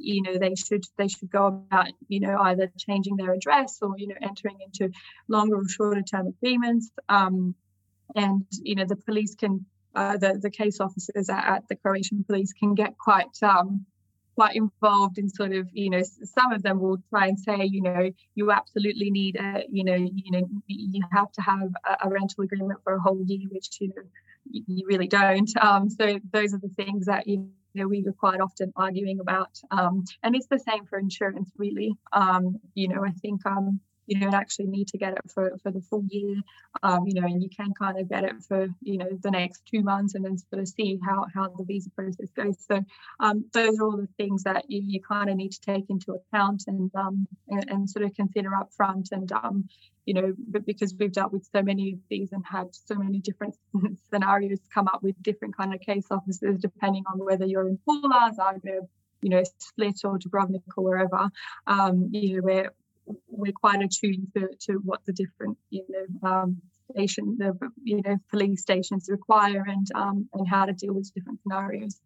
you 0.00 0.22
know 0.22 0.38
they 0.38 0.54
should 0.54 0.84
they 0.96 1.08
should 1.08 1.28
go 1.28 1.46
about 1.46 1.88
you 2.06 2.20
know 2.20 2.38
either 2.42 2.70
changing 2.78 3.16
their 3.16 3.32
address 3.32 3.78
or 3.82 3.94
you 3.98 4.06
know 4.06 4.14
entering 4.22 4.56
into 4.60 4.92
longer 5.26 5.56
or 5.56 5.68
shorter 5.68 6.02
term 6.02 6.28
agreements 6.28 6.92
um, 7.08 7.52
and 8.14 8.46
you 8.62 8.76
know 8.76 8.84
the 8.84 8.94
police 8.94 9.34
can 9.34 9.66
uh, 9.94 10.16
the 10.16 10.38
the 10.40 10.50
case 10.50 10.78
officers 10.78 11.28
at, 11.28 11.44
at, 11.44 11.68
the 11.68 11.74
Croatian 11.74 12.22
police 12.22 12.52
can 12.52 12.74
get 12.74 12.96
quite 12.96 13.42
um, 13.42 13.84
quite 14.38 14.54
involved 14.54 15.18
in 15.18 15.28
sort 15.28 15.52
of 15.52 15.66
you 15.72 15.90
know 15.90 16.00
some 16.36 16.52
of 16.52 16.62
them 16.62 16.78
will 16.78 16.98
try 17.10 17.26
and 17.26 17.38
say 17.40 17.58
you 17.64 17.82
know 17.82 18.08
you 18.36 18.52
absolutely 18.52 19.10
need 19.10 19.34
a 19.34 19.64
you 19.68 19.82
know 19.82 19.96
you 19.96 20.30
know 20.30 20.44
you 20.68 21.02
have 21.10 21.32
to 21.32 21.42
have 21.42 21.68
a, 21.90 22.06
a 22.06 22.08
rental 22.08 22.44
agreement 22.44 22.78
for 22.84 22.94
a 22.94 23.00
whole 23.00 23.20
year 23.26 23.48
which 23.50 23.68
you 23.80 23.88
know 23.88 24.02
you 24.50 24.86
really 24.86 25.08
don't. 25.08 25.50
Um, 25.60 25.90
so 25.90 26.20
those 26.32 26.54
are 26.54 26.58
the 26.58 26.74
things 26.80 27.06
that 27.06 27.26
you 27.26 27.48
know 27.74 27.88
we 27.88 28.02
were 28.02 28.12
quite 28.12 28.40
often 28.40 28.72
arguing 28.76 29.18
about. 29.20 29.60
Um, 29.72 30.04
and 30.22 30.36
it's 30.36 30.46
the 30.46 30.60
same 30.60 30.86
for 30.86 30.98
insurance 31.00 31.50
really. 31.56 31.96
Um, 32.12 32.60
you 32.74 32.86
know 32.88 33.04
i 33.04 33.10
think 33.22 33.44
um, 33.44 33.80
you 34.08 34.18
don't 34.18 34.34
actually 34.34 34.66
need 34.66 34.88
to 34.88 34.98
get 34.98 35.12
it 35.12 35.30
for, 35.32 35.56
for 35.62 35.70
the 35.70 35.80
full 35.80 36.04
year, 36.08 36.36
um, 36.82 37.06
you 37.06 37.20
know, 37.20 37.26
and 37.26 37.42
you 37.42 37.48
can 37.48 37.72
kind 37.74 37.98
of 37.98 38.08
get 38.08 38.24
it 38.24 38.42
for, 38.46 38.68
you 38.82 38.98
know, 38.98 39.08
the 39.22 39.30
next 39.30 39.62
two 39.66 39.82
months 39.82 40.14
and 40.14 40.24
then 40.24 40.38
sort 40.38 40.60
of 40.60 40.68
see 40.68 40.98
how, 41.04 41.26
how 41.34 41.48
the 41.48 41.64
visa 41.64 41.90
process 41.90 42.30
goes. 42.34 42.56
So 42.66 42.82
um, 43.20 43.44
those 43.52 43.78
are 43.78 43.84
all 43.84 43.96
the 43.96 44.08
things 44.16 44.44
that 44.44 44.64
you, 44.68 44.82
you 44.84 45.00
kind 45.02 45.28
of 45.28 45.36
need 45.36 45.52
to 45.52 45.60
take 45.60 45.90
into 45.90 46.12
account 46.12 46.64
and, 46.66 46.90
um, 46.94 47.28
and, 47.48 47.70
and 47.70 47.90
sort 47.90 48.04
of 48.04 48.14
consider 48.14 48.54
up 48.54 48.72
front. 48.72 49.10
And, 49.12 49.30
um, 49.32 49.68
you 50.06 50.14
know, 50.14 50.32
but 50.38 50.64
because 50.64 50.94
we've 50.98 51.12
dealt 51.12 51.32
with 51.32 51.46
so 51.52 51.62
many 51.62 51.92
of 51.92 51.98
these 52.08 52.32
and 52.32 52.42
had 52.46 52.68
so 52.72 52.94
many 52.94 53.18
different 53.18 53.54
scenarios 54.10 54.58
come 54.72 54.88
up 54.88 55.02
with 55.02 55.22
different 55.22 55.54
kind 55.54 55.74
of 55.74 55.80
case 55.80 56.06
officers, 56.10 56.58
depending 56.60 57.04
on 57.12 57.22
whether 57.22 57.44
you're 57.44 57.68
in 57.68 57.78
Pula, 57.86 58.32
Zagreb, 58.34 58.88
you 59.20 59.30
know, 59.30 59.42
Split 59.58 60.00
or 60.04 60.18
Dubrovnik 60.18 60.62
or 60.76 60.84
wherever, 60.84 61.28
um, 61.66 62.08
you 62.10 62.36
know, 62.36 62.42
where 62.42 62.72
we're 63.28 63.52
quite 63.52 63.82
attuned 63.82 64.28
to, 64.36 64.48
to 64.60 64.72
what 64.84 65.00
the 65.06 65.12
different 65.12 65.58
you 65.70 65.84
know 65.88 66.28
um, 66.28 66.62
station 66.92 67.36
the 67.38 67.56
you 67.82 68.00
know 68.04 68.16
police 68.30 68.62
stations 68.62 69.08
require 69.08 69.64
and 69.66 69.86
um, 69.94 70.28
and 70.32 70.48
how 70.48 70.64
to 70.64 70.72
deal 70.72 70.94
with 70.94 71.12
different 71.14 71.40
scenarios. 71.42 72.00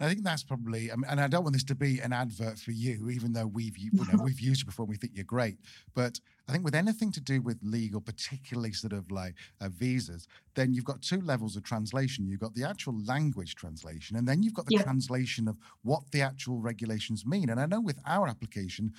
I 0.00 0.08
think 0.08 0.24
that's 0.24 0.42
probably, 0.42 0.90
and 0.90 1.20
I 1.20 1.28
don't 1.28 1.42
want 1.42 1.54
this 1.54 1.64
to 1.64 1.74
be 1.74 2.00
an 2.00 2.12
advert 2.12 2.58
for 2.58 2.72
you, 2.72 3.10
even 3.10 3.32
though 3.32 3.46
we've 3.46 3.76
you 3.76 3.90
know 3.92 4.20
we've 4.24 4.40
used 4.40 4.60
you 4.60 4.66
before 4.66 4.84
and 4.84 4.90
we 4.90 4.96
think 4.96 5.12
you're 5.14 5.24
great. 5.24 5.58
But 5.94 6.18
I 6.48 6.52
think 6.52 6.64
with 6.64 6.74
anything 6.74 7.12
to 7.12 7.20
do 7.20 7.40
with 7.40 7.58
legal, 7.62 8.00
particularly 8.00 8.72
sort 8.72 8.92
of 8.92 9.10
like 9.10 9.34
uh, 9.60 9.68
visas, 9.68 10.26
then 10.54 10.72
you've 10.72 10.84
got 10.84 11.02
two 11.02 11.20
levels 11.20 11.56
of 11.56 11.62
translation. 11.62 12.26
You've 12.26 12.40
got 12.40 12.54
the 12.54 12.64
actual 12.64 12.98
language 13.04 13.54
translation, 13.54 14.16
and 14.16 14.26
then 14.26 14.42
you've 14.42 14.54
got 14.54 14.66
the 14.66 14.76
yeah. 14.76 14.82
translation 14.82 15.48
of 15.48 15.56
what 15.82 16.02
the 16.10 16.22
actual 16.22 16.60
regulations 16.60 17.24
mean. 17.26 17.50
And 17.50 17.60
I 17.60 17.66
know 17.66 17.80
with 17.80 17.98
our 18.06 18.28
application, 18.28 18.92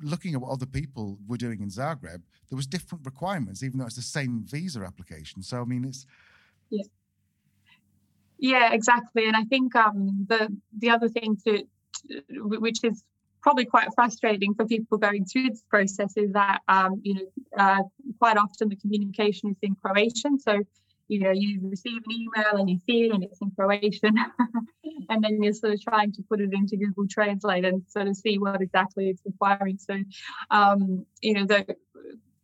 looking 0.00 0.34
at 0.34 0.40
what 0.40 0.50
other 0.50 0.66
people 0.66 1.18
were 1.26 1.36
doing 1.36 1.60
in 1.60 1.68
Zagreb, 1.68 2.22
there 2.48 2.56
was 2.56 2.66
different 2.66 3.04
requirements, 3.04 3.62
even 3.62 3.78
though 3.78 3.86
it's 3.86 3.96
the 3.96 4.02
same 4.02 4.44
visa 4.44 4.80
application. 4.80 5.42
So 5.42 5.60
I 5.60 5.64
mean, 5.64 5.84
it's 5.84 6.06
yeah. 6.70 6.84
Yeah, 8.42 8.72
exactly. 8.72 9.28
And 9.28 9.36
I 9.36 9.44
think 9.44 9.74
um, 9.76 10.26
the 10.28 10.48
the 10.76 10.90
other 10.90 11.08
thing 11.08 11.36
to, 11.46 11.62
to, 12.08 12.22
which 12.58 12.82
is 12.82 13.04
probably 13.40 13.66
quite 13.66 13.86
frustrating 13.94 14.54
for 14.54 14.66
people 14.66 14.98
going 14.98 15.24
through 15.26 15.50
this 15.50 15.62
process 15.70 16.16
is 16.16 16.32
that 16.32 16.58
um, 16.66 17.00
you 17.04 17.14
know 17.14 17.26
uh, 17.56 17.82
quite 18.18 18.36
often 18.36 18.68
the 18.68 18.74
communication 18.74 19.50
is 19.50 19.56
in 19.62 19.76
Croatian. 19.76 20.40
So 20.40 20.58
you 21.06 21.20
know 21.20 21.30
you 21.30 21.60
receive 21.62 22.02
an 22.04 22.10
email 22.12 22.56
and 22.56 22.68
you 22.68 22.78
see 22.84 23.04
it 23.04 23.12
and 23.12 23.22
it's 23.22 23.40
in 23.40 23.52
Croatian, 23.52 24.16
and 25.08 25.22
then 25.22 25.40
you're 25.40 25.52
sort 25.52 25.74
of 25.74 25.80
trying 25.80 26.10
to 26.14 26.22
put 26.28 26.40
it 26.40 26.52
into 26.52 26.76
Google 26.76 27.06
Translate 27.08 27.64
and 27.64 27.84
sort 27.86 28.08
of 28.08 28.16
see 28.16 28.38
what 28.38 28.60
exactly 28.60 29.08
it's 29.08 29.22
requiring. 29.24 29.78
So 29.78 29.94
um, 30.50 31.06
you 31.20 31.34
know 31.34 31.46
the 31.46 31.76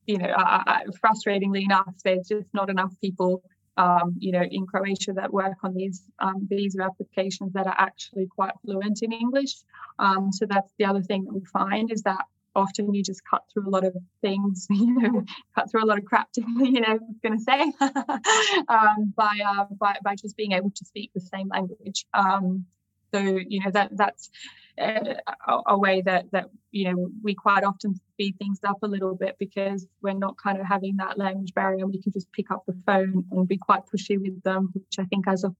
you 0.06 0.18
know 0.18 0.28
uh, 0.30 0.82
frustratingly 1.04 1.64
enough, 1.64 1.92
there's 2.04 2.28
just 2.28 2.46
not 2.54 2.70
enough 2.70 2.94
people 3.00 3.42
um, 3.78 4.16
you 4.18 4.32
know, 4.32 4.42
in 4.42 4.66
Croatia 4.66 5.12
that 5.14 5.32
work 5.32 5.56
on 5.62 5.72
these 5.72 6.02
um, 6.18 6.46
visa 6.48 6.82
applications 6.82 7.52
that 7.52 7.66
are 7.66 7.76
actually 7.78 8.26
quite 8.26 8.52
fluent 8.64 9.02
in 9.02 9.12
English. 9.12 9.54
Um, 9.98 10.32
so 10.32 10.46
that's 10.46 10.72
the 10.78 10.84
other 10.84 11.00
thing 11.00 11.24
that 11.24 11.32
we 11.32 11.44
find 11.44 11.90
is 11.92 12.02
that 12.02 12.24
often 12.56 12.92
you 12.92 13.04
just 13.04 13.22
cut 13.24 13.44
through 13.52 13.68
a 13.68 13.70
lot 13.70 13.84
of 13.84 13.94
things, 14.20 14.66
you 14.70 15.00
know, 15.00 15.24
cut 15.54 15.70
through 15.70 15.84
a 15.84 15.86
lot 15.86 15.96
of 15.96 16.04
crap, 16.04 16.30
to, 16.32 16.40
you 16.58 16.80
know, 16.80 16.98
going 17.22 17.38
to 17.38 17.44
say, 17.44 17.72
um, 18.68 19.14
by, 19.16 19.38
uh, 19.46 19.66
by 19.78 19.96
by 20.02 20.16
just 20.16 20.36
being 20.36 20.52
able 20.52 20.70
to 20.70 20.84
speak 20.84 21.12
the 21.14 21.20
same 21.20 21.48
language. 21.48 22.04
Um, 22.12 22.66
so 23.14 23.20
you 23.20 23.60
know 23.64 23.70
that 23.70 23.96
that's 23.96 24.30
a, 24.78 25.58
a, 25.66 25.78
way 25.78 26.02
that 26.02 26.26
that 26.32 26.50
you 26.70 26.90
know 26.90 27.10
we 27.22 27.34
quite 27.34 27.64
often 27.64 27.94
speed 27.94 28.36
things 28.38 28.60
up 28.66 28.78
a 28.82 28.86
little 28.86 29.14
bit 29.14 29.36
because 29.38 29.86
we're 30.02 30.12
not 30.12 30.36
kind 30.36 30.58
of 30.58 30.66
having 30.66 30.96
that 30.96 31.18
language 31.18 31.54
barrier. 31.54 31.86
We 31.86 32.02
can 32.02 32.12
just 32.12 32.30
pick 32.32 32.50
up 32.50 32.64
the 32.66 32.76
phone 32.86 33.24
and 33.30 33.48
be 33.48 33.58
quite 33.58 33.82
pushy 33.86 34.18
with 34.18 34.42
them, 34.42 34.70
which 34.74 34.98
I 34.98 35.04
think 35.04 35.26
as 35.28 35.44
a 35.44 35.54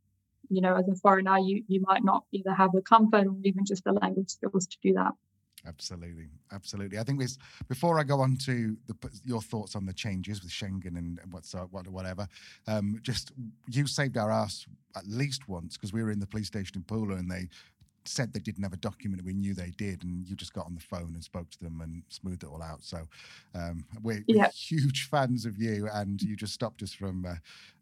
you 0.48 0.61
know 0.61 0.76
as 0.76 0.88
a 0.88 0.94
foreigner 0.94 1.38
you 1.38 1.62
you 1.68 1.81
might 1.83 2.04
not 2.04 2.24
either 2.33 2.54
have 2.54 2.72
the 2.72 2.83
comfort 2.83 3.26
or 3.26 3.37
even 3.44 3.64
just 3.64 3.85
the 3.85 3.92
language 3.92 4.31
skills 4.31 4.66
to 4.66 4.76
do 4.83 4.94
that. 4.94 5.12
Absolutely, 5.66 6.28
absolutely. 6.52 6.98
I 6.98 7.02
think 7.02 7.18
this 7.18 7.37
before 7.68 7.98
I 7.98 8.04
go 8.04 8.20
on 8.20 8.37
to 8.44 8.76
the, 8.87 9.20
your 9.24 9.42
thoughts 9.42 9.74
on 9.74 9.87
the 9.87 9.92
changes 9.92 10.42
with 10.42 10.52
Schengen 10.52 10.96
and 10.96 11.20
what's 11.31 11.54
uh, 11.54 11.64
whatever. 11.64 12.26
Um, 12.66 13.00
just 13.02 13.33
you 13.68 13.87
saved 13.87 14.16
our 14.16 14.31
ass 14.31 14.66
at 14.96 15.07
least 15.07 15.48
once 15.48 15.76
because 15.76 15.92
we 15.92 16.02
were 16.02 16.11
in 16.11 16.20
the 16.20 16.26
police 16.26 16.46
station 16.46 16.76
in 16.76 16.83
Pula 16.85 17.16
and 17.16 17.31
they 17.31 17.48
said 18.09 18.33
they 18.33 18.40
didn't 18.40 18.62
have 18.62 18.73
a 18.73 18.79
document. 18.79 19.25
We 19.25 19.35
knew 19.35 19.55
they 19.55 19.73
did, 19.77 20.03
and 20.03 20.27
you 20.29 20.37
just 20.37 20.53
got 20.53 20.66
on 20.66 20.75
the 20.75 20.81
phone 20.81 21.12
and 21.14 21.23
spoke 21.23 21.51
to 21.51 21.59
them 21.61 21.81
and 21.81 22.03
smoothed 22.09 22.42
it 22.42 22.49
all 22.49 22.62
out. 22.62 22.83
So 22.83 23.09
um, 23.55 23.85
we're, 24.03 24.25
yeah. 24.27 24.44
we're, 24.44 24.51
huge 24.51 25.09
fans 25.09 25.44
of 25.47 25.59
you, 25.59 25.88
and 25.92 26.21
you 26.21 26.37
just 26.37 26.55
stopped 26.55 26.83
us 26.83 26.92
from. 26.92 27.25
Uh, 27.25 27.35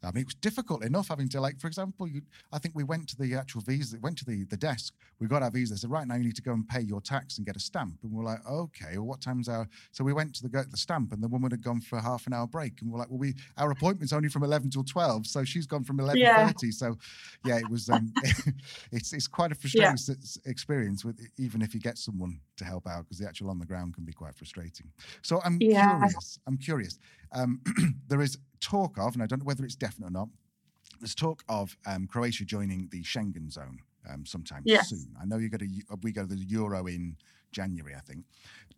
I 0.05 0.13
mean, 0.13 0.23
it 0.23 0.27
was 0.27 0.35
difficult 0.35 0.85
enough 0.85 1.09
having 1.09 1.29
to, 1.31 1.41
like, 1.41 1.59
for 1.59 1.67
example, 1.67 2.07
you, 2.07 2.23
I 2.53 2.59
think 2.59 2.77
we 2.77 2.85
went 2.85 3.09
to 3.09 3.17
the 3.17 3.35
actual 3.35 3.61
visa, 3.63 3.99
went 4.01 4.19
to 4.19 4.25
the, 4.25 4.45
the 4.45 4.57
desk, 4.57 4.95
we 5.19 5.27
got 5.27 5.43
our 5.43 5.51
visa. 5.51 5.75
They 5.75 5.79
said, 5.79 5.91
right 5.91 6.07
now 6.07 6.15
you 6.15 6.25
need 6.25 6.37
to 6.37 6.43
go 6.43 6.53
and 6.53 6.69
pay 6.69 6.81
your 6.81 7.01
tax 7.01 7.39
and 7.39 7.47
get 7.47 7.57
a 7.57 7.61
stamp. 7.61 7.95
And 8.03 8.13
we're 8.13 8.25
like, 8.25 8.39
okay, 8.49 8.93
well, 8.99 9.07
what 9.07 9.21
time's 9.21 9.49
our. 9.49 9.67
So 9.91 10.05
we 10.05 10.13
went 10.13 10.35
to 10.37 10.43
the, 10.43 10.67
the 10.71 10.77
stamp, 10.77 11.13
and 11.13 11.23
the 11.23 11.29
woman 11.29 11.51
had 11.51 11.63
gone 11.63 11.81
for 11.81 11.97
a 11.97 12.03
half 12.03 12.27
an 12.27 12.35
hour 12.35 12.47
break. 12.47 12.81
And 12.83 12.93
we're 12.93 12.99
like, 12.99 13.11
well, 13.11 13.19
we 13.19 13.35
our 13.57 13.71
appointment's 13.71 14.13
only 14.13 14.29
from 14.29 14.45
11 14.45 14.71
till 14.71 14.85
12. 14.85 15.27
So 15.27 15.45
she's 15.45 15.67
gone 15.67 15.83
from 15.83 15.99
11.30. 15.99 16.15
Yeah. 16.17 16.53
So, 16.71 16.99
yeah, 17.45 17.57
it 17.57 17.69
was, 17.69 17.89
um, 17.91 18.13
it's, 18.93 19.13
it's 19.13 19.27
quite 19.27 19.51
a 19.51 19.55
frustrating 19.55 19.97
yeah 20.09 20.15
experience 20.45 21.05
with 21.05 21.21
even 21.39 21.63
if 21.63 21.75
you 21.75 21.81
get 21.81 21.99
someone 21.99 22.41
to 22.57 22.65
help 22.65 22.87
out 22.87 23.05
because 23.05 23.19
the 23.19 23.27
actual 23.27 23.51
on 23.51 23.59
the 23.59 23.67
ground 23.67 23.95
can 23.95 24.05
be 24.05 24.13
quite 24.13 24.35
frustrating. 24.35 24.91
So 25.23 25.41
I'm 25.45 25.59
yeah. 25.61 25.99
curious. 25.99 26.39
I'm 26.47 26.59
curious. 26.59 26.99
Um, 27.33 27.61
there 28.09 28.21
is 28.21 28.39
talk 28.61 28.99
of, 28.99 29.15
and 29.15 29.23
I 29.23 29.27
don't 29.27 29.41
know 29.41 29.45
whether 29.47 29.65
it's 29.65 29.77
definite 29.77 30.09
or 30.09 30.11
not. 30.11 30.29
There's 31.01 31.15
talk 31.15 31.43
of 31.49 31.77
um, 31.87 32.07
Croatia 32.07 32.45
joining 32.45 32.89
the 32.91 33.03
Schengen 33.03 33.51
zone 33.51 33.79
um, 34.11 34.25
sometime 34.25 34.63
yes. 34.65 34.91
soon. 34.91 35.15
I 35.21 35.25
know 35.25 35.37
you 35.37 35.49
got 35.49 35.61
to 35.61 35.69
we 36.03 36.13
go 36.13 36.23
to 36.23 36.35
the 36.35 36.45
Euro 36.49 36.87
in 36.87 37.17
January, 37.53 37.95
I 37.95 38.01
think. 38.01 38.25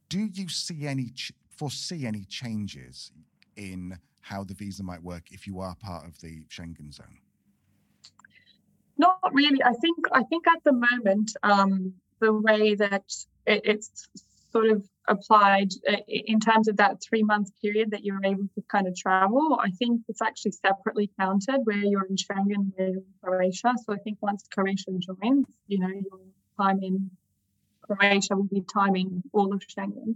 Do 0.09 0.29
you 0.33 0.48
see 0.48 0.87
any 0.87 1.11
ch- 1.11 1.33
foresee 1.57 2.07
any 2.07 2.24
changes 2.24 3.12
in 3.57 3.98
how 4.20 4.44
the 4.44 4.55
visa 4.55 4.83
might 4.83 5.03
work 5.03 5.24
if 5.31 5.46
you 5.46 5.61
are 5.61 5.74
part 5.77 6.07
of 6.07 6.20
the 6.20 6.44
Schengen 6.48 6.92
zone? 6.92 7.18
Not 8.99 9.19
really. 9.33 9.63
I 9.63 9.73
think 9.75 9.97
I 10.13 10.25
think 10.25 10.47
at 10.49 10.63
the 10.65 10.73
moment 10.73 11.37
um, 11.43 11.95
the 12.21 12.33
way 12.33 12.75
that 12.75 13.05
it, 13.47 13.63
it's 13.65 14.09
sort 14.51 14.67
of 14.67 14.85
applied 15.07 15.71
uh, 15.91 15.97
in 16.09 16.41
terms 16.41 16.69
of 16.69 16.77
that 16.77 17.03
three 17.03 17.23
month 17.23 17.51
period 17.63 17.91
that 17.93 18.05
you're 18.05 18.25
able 18.25 18.49
to 18.55 18.63
kind 18.71 18.87
of 18.87 18.97
travel, 18.97 19.59
I 19.63 19.71
think 19.71 20.03
it's 20.09 20.23
actually 20.23 20.53
separately 20.53 21.11
counted 21.19 21.61
where 21.65 21.77
you're 21.77 22.05
in 22.05 22.17
Schengen, 22.17 22.73
where 22.75 22.89
in 22.89 23.05
Croatia. 23.23 23.75
So 23.85 23.95
I 23.95 23.99
think 23.99 24.19
once 24.21 24.45
Croatia 24.53 24.91
joins, 24.99 25.47
you 25.67 25.79
know, 25.79 25.89
your 25.89 26.21
time 26.61 26.81
in 26.83 27.11
Croatia 27.83 28.37
will 28.37 28.45
be 28.45 28.65
timing 28.73 29.23
all 29.33 29.53
of 29.53 29.61
Schengen. 29.61 30.15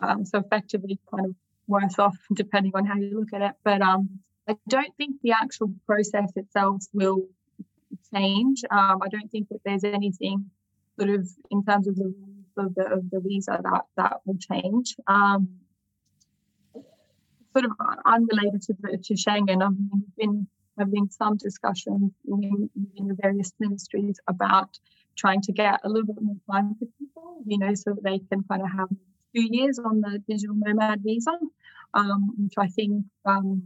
Um, 0.00 0.24
so 0.24 0.38
effectively 0.38 0.98
kind 1.12 1.26
of 1.26 1.34
worse 1.66 1.98
off 1.98 2.16
depending 2.34 2.72
on 2.74 2.84
how 2.84 2.96
you 2.96 3.18
look 3.18 3.32
at 3.32 3.42
it. 3.42 3.52
But 3.64 3.82
um, 3.82 4.20
I 4.48 4.56
don't 4.68 4.94
think 4.96 5.16
the 5.22 5.32
actual 5.32 5.72
process 5.86 6.32
itself 6.36 6.84
will 6.92 7.28
change. 8.14 8.62
Um, 8.70 8.98
I 9.02 9.08
don't 9.08 9.30
think 9.30 9.48
that 9.48 9.60
there's 9.64 9.84
anything 9.84 10.50
sort 10.98 11.10
of 11.10 11.28
in 11.50 11.64
terms 11.64 11.88
of 11.88 11.96
the 11.96 12.04
rules 12.04 12.40
of 12.56 12.74
the, 12.74 12.86
of 12.92 13.10
the 13.10 13.20
visa 13.20 13.58
that 13.62 13.84
that 13.96 14.20
will 14.24 14.38
change. 14.38 14.96
Um, 15.06 15.48
sort 17.52 17.64
of 17.64 17.72
unrelated 18.06 18.62
to 18.62 18.74
the, 18.80 18.96
to 18.98 19.14
Schengen, 19.14 19.62
I 19.62 19.68
mean, 19.68 19.90
we've 19.92 20.16
been 20.16 20.46
having 20.78 21.08
some 21.10 21.36
discussions 21.36 22.12
in, 22.26 22.70
in 22.96 23.08
the 23.08 23.16
various 23.20 23.52
ministries 23.58 24.20
about 24.28 24.78
trying 25.16 25.40
to 25.42 25.52
get 25.52 25.80
a 25.84 25.88
little 25.88 26.06
bit 26.06 26.22
more 26.22 26.36
time 26.50 26.74
for 26.78 26.86
people, 26.98 27.42
you 27.44 27.58
know, 27.58 27.74
so 27.74 27.96
they 28.02 28.20
can 28.30 28.42
kind 28.44 28.62
of 28.62 28.70
have 28.70 28.88
two 29.34 29.46
years 29.50 29.78
on 29.78 30.00
the 30.00 30.22
digital 30.28 30.54
nomad 30.56 31.00
visa, 31.02 31.36
um, 31.94 32.34
which 32.38 32.54
I 32.58 32.68
think 32.68 33.04
um, 33.26 33.62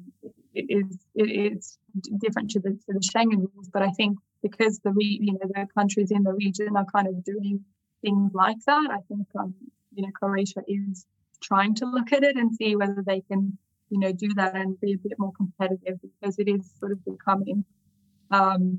it 0.55 0.67
is 0.69 1.79
different 2.19 2.51
to 2.53 2.61
the, 2.61 2.71
to 2.71 2.93
the 2.95 3.01
Schengen 3.01 3.47
rules, 3.55 3.69
but 3.73 3.83
I 3.83 3.91
think 3.91 4.19
because 4.45 4.79
the 4.85 4.93
re, 4.93 5.19
you 5.21 5.33
know 5.33 5.49
the 5.55 5.67
countries 5.77 6.11
in 6.11 6.23
the 6.23 6.35
region 6.35 6.77
are 6.77 6.87
kind 6.95 7.09
of 7.09 7.25
doing 7.25 7.65
things 8.03 8.31
like 8.35 8.59
that, 8.67 8.89
I 8.93 9.01
think 9.09 9.27
um, 9.41 9.55
you 9.95 10.03
know 10.03 10.11
Croatia 10.21 10.63
is 10.69 11.07
trying 11.43 11.75
to 11.77 11.87
look 11.87 12.13
at 12.13 12.23
it 12.23 12.37
and 12.37 12.55
see 12.55 12.77
whether 12.77 13.03
they 13.05 13.23
can 13.23 13.59
you 13.89 13.99
know 13.99 14.13
do 14.13 14.29
that 14.35 14.55
and 14.55 14.79
be 14.81 14.93
a 14.93 14.99
bit 14.99 15.19
more 15.19 15.33
competitive 15.37 15.99
because 16.03 16.39
it 16.39 16.49
is 16.49 16.71
sort 16.79 16.93
of 16.93 17.05
becoming 17.05 17.65
um, 18.31 18.79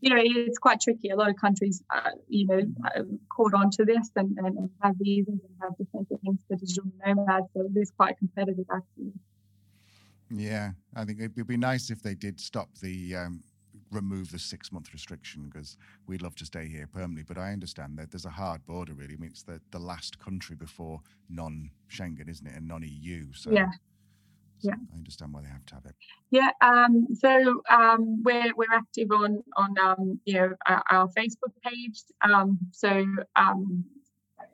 you 0.00 0.08
know 0.10 0.20
it's 0.24 0.58
quite 0.58 0.80
tricky. 0.80 1.10
A 1.10 1.16
lot 1.16 1.28
of 1.28 1.36
countries 1.36 1.82
uh, 1.94 2.10
you 2.28 2.46
know 2.46 2.62
uh, 2.86 3.02
caught 3.34 3.54
on 3.54 3.70
to 3.72 3.84
this 3.84 4.10
and, 4.16 4.36
and 4.38 4.70
have 4.82 4.94
visas 4.98 5.28
and 5.28 5.54
have 5.60 5.76
different 5.76 6.08
things 6.08 6.40
for 6.48 6.56
digital 6.56 6.90
nomads, 7.04 7.46
so 7.54 7.68
it 7.68 7.78
is 7.78 7.92
quite 7.96 8.16
competitive 8.18 8.66
actually. 8.74 9.12
Yeah, 10.34 10.70
I 10.96 11.04
think 11.04 11.20
it'd 11.20 11.46
be 11.46 11.58
nice 11.58 11.90
if 11.90 12.02
they 12.02 12.14
did 12.14 12.40
stop 12.40 12.70
the 12.80 13.16
um, 13.16 13.42
remove 13.92 14.30
the 14.30 14.38
six 14.38 14.72
month 14.72 14.92
restriction 14.92 15.48
because 15.48 15.76
we'd 16.06 16.22
love 16.22 16.34
to 16.36 16.46
stay 16.46 16.66
here 16.66 16.86
permanently. 16.86 17.24
But 17.26 17.38
I 17.38 17.52
understand 17.52 17.98
that 17.98 18.10
there's 18.10 18.24
a 18.24 18.30
hard 18.30 18.64
border. 18.66 18.94
Really, 18.94 19.14
I 19.14 19.16
mean, 19.16 19.30
it's 19.30 19.42
the 19.42 19.60
the 19.70 19.78
last 19.78 20.18
country 20.18 20.56
before 20.56 21.00
non 21.28 21.70
Schengen, 21.90 22.28
isn't 22.28 22.46
it, 22.46 22.54
and 22.56 22.66
non 22.66 22.82
EU. 22.82 23.32
So 23.32 23.50
yeah. 23.50 23.70
So 24.58 24.68
yeah. 24.68 24.76
I 24.92 24.96
understand 24.96 25.32
why 25.32 25.42
they 25.42 25.48
have 25.48 25.66
to 25.66 25.74
have 25.74 25.86
it. 25.86 25.94
Yeah. 26.30 26.50
Um, 26.60 27.08
so 27.14 27.62
um, 27.68 28.22
we're 28.22 28.52
we're 28.56 28.72
active 28.72 29.10
on 29.10 29.42
on 29.56 29.78
um, 29.78 30.20
you 30.24 30.34
know 30.34 30.52
our, 30.66 30.82
our 30.90 31.08
Facebook 31.08 31.52
page. 31.64 32.02
Um, 32.20 32.58
so 32.70 33.04
um, 33.36 33.84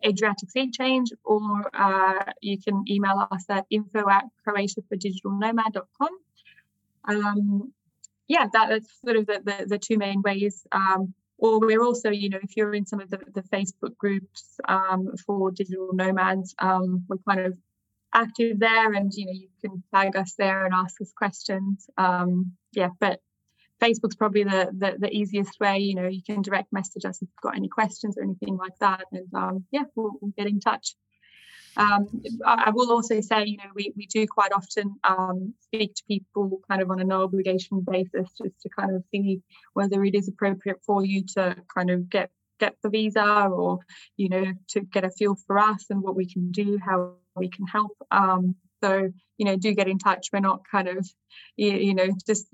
Adriatic 0.05 0.51
Sea 0.51 0.71
Change, 0.71 1.13
or 1.25 1.71
uh, 1.75 2.25
you 2.41 2.59
can 2.61 2.85
email 2.89 3.27
us 3.31 3.45
at 3.49 3.67
info 3.71 4.09
at 4.09 4.25
croatiafordigitalnomad.com. 4.47 6.09
Um, 7.05 7.73
yeah, 8.29 8.47
that, 8.53 8.69
that's 8.69 9.01
sort 9.05 9.17
of 9.17 9.27
the, 9.27 9.41
the, 9.45 9.67
the 9.67 9.79
two 9.79 9.99
main 9.99 10.23
ways. 10.23 10.67
Um, 10.71 11.15
or 11.39 11.61
we're 11.61 11.83
also, 11.83 12.11
you 12.11 12.29
know, 12.29 12.41
if 12.43 12.57
you're 12.57 12.75
in 12.75 12.87
some 12.87 13.01
of 13.01 13.11
the, 13.11 13.19
the 13.33 13.43
Facebook 13.43 13.97
groups 13.97 14.59
um, 14.69 15.13
for 15.25 15.51
digital 15.51 15.91
nomads, 15.93 16.55
um, 16.59 17.05
we're 17.09 17.19
kind 17.29 17.41
of 17.41 17.57
active 18.13 18.59
there 18.59 18.93
and, 18.93 19.13
you 19.15 19.27
know, 19.27 19.33
you 19.33 19.49
can 19.61 19.83
tag 19.95 20.17
us 20.17 20.35
there 20.37 20.65
and 20.65 20.75
ask 20.75 21.01
us 21.01 21.13
questions. 21.17 21.89
Um, 21.97 22.53
yeah, 22.73 22.89
but 22.99 23.21
Facebook's 23.81 24.17
probably 24.17 24.45
the, 24.45 24.71
the, 24.77 24.97
the 24.99 25.11
easiest 25.11 25.59
way. 25.61 25.79
You 25.79 25.95
know, 25.95 26.09
you 26.09 26.23
can 26.23 26.43
direct 26.43 26.73
message 26.73 27.05
us 27.05 27.23
if 27.23 27.29
you've 27.29 27.43
got 27.43 27.57
any 27.57 27.69
questions 27.69 28.17
or 28.19 28.25
anything 28.25 28.57
like 28.57 28.77
that, 28.81 29.05
and 29.13 29.33
um, 29.35 29.65
yeah, 29.71 29.85
we'll, 29.95 30.13
we'll, 30.21 30.33
get 30.37 30.49
in 30.49 30.61
touch. 30.61 30.97
Um, 31.77 32.09
I, 32.45 32.71
will 32.71 32.91
also 32.91 33.21
say, 33.21 33.45
you 33.45 33.57
know, 33.57 33.71
we, 33.75 33.93
we 33.97 34.07
do 34.07 34.27
quite 34.27 34.53
often 34.53 34.97
um, 35.05 35.55
speak 35.61 35.95
to 35.95 36.03
people 36.09 36.61
kind 36.69 36.83
of 36.83 36.91
on 36.91 37.01
a 37.01 37.05
no 37.05 37.23
obligation 37.23 37.81
basis, 37.81 38.31
just 38.37 38.61
to 38.63 38.69
kind 38.69 38.95
of 38.95 39.05
see 39.13 39.43
whether 39.75 40.03
it 40.05 40.15
is 40.15 40.29
appropriate 40.29 40.79
for 40.85 41.05
you 41.05 41.25
to 41.35 41.57
kind 41.73 41.91
of 41.91 42.09
get 42.11 42.31
get 42.59 42.75
the 42.83 42.91
visa 42.91 43.49
or 43.53 43.79
you 44.17 44.29
know 44.29 44.45
to 44.67 44.81
get 44.81 45.05
a 45.05 45.11
feel 45.13 45.37
for 45.47 45.61
us 45.61 45.85
and 45.91 46.03
what 46.03 46.17
we 46.17 46.27
can 46.27 46.51
do 46.51 46.77
how 46.85 47.13
we 47.37 47.49
can 47.49 47.65
help 47.69 47.97
um, 48.11 48.57
so, 48.83 49.11
you 49.37 49.45
know, 49.45 49.57
do 49.57 49.75
get 49.75 49.89
in 49.89 49.99
touch. 49.99 50.29
We're 50.33 50.41
not 50.41 50.63
kind 50.71 50.89
of, 50.89 51.09
you 51.57 51.95
know, 51.95 52.09
just 52.27 52.47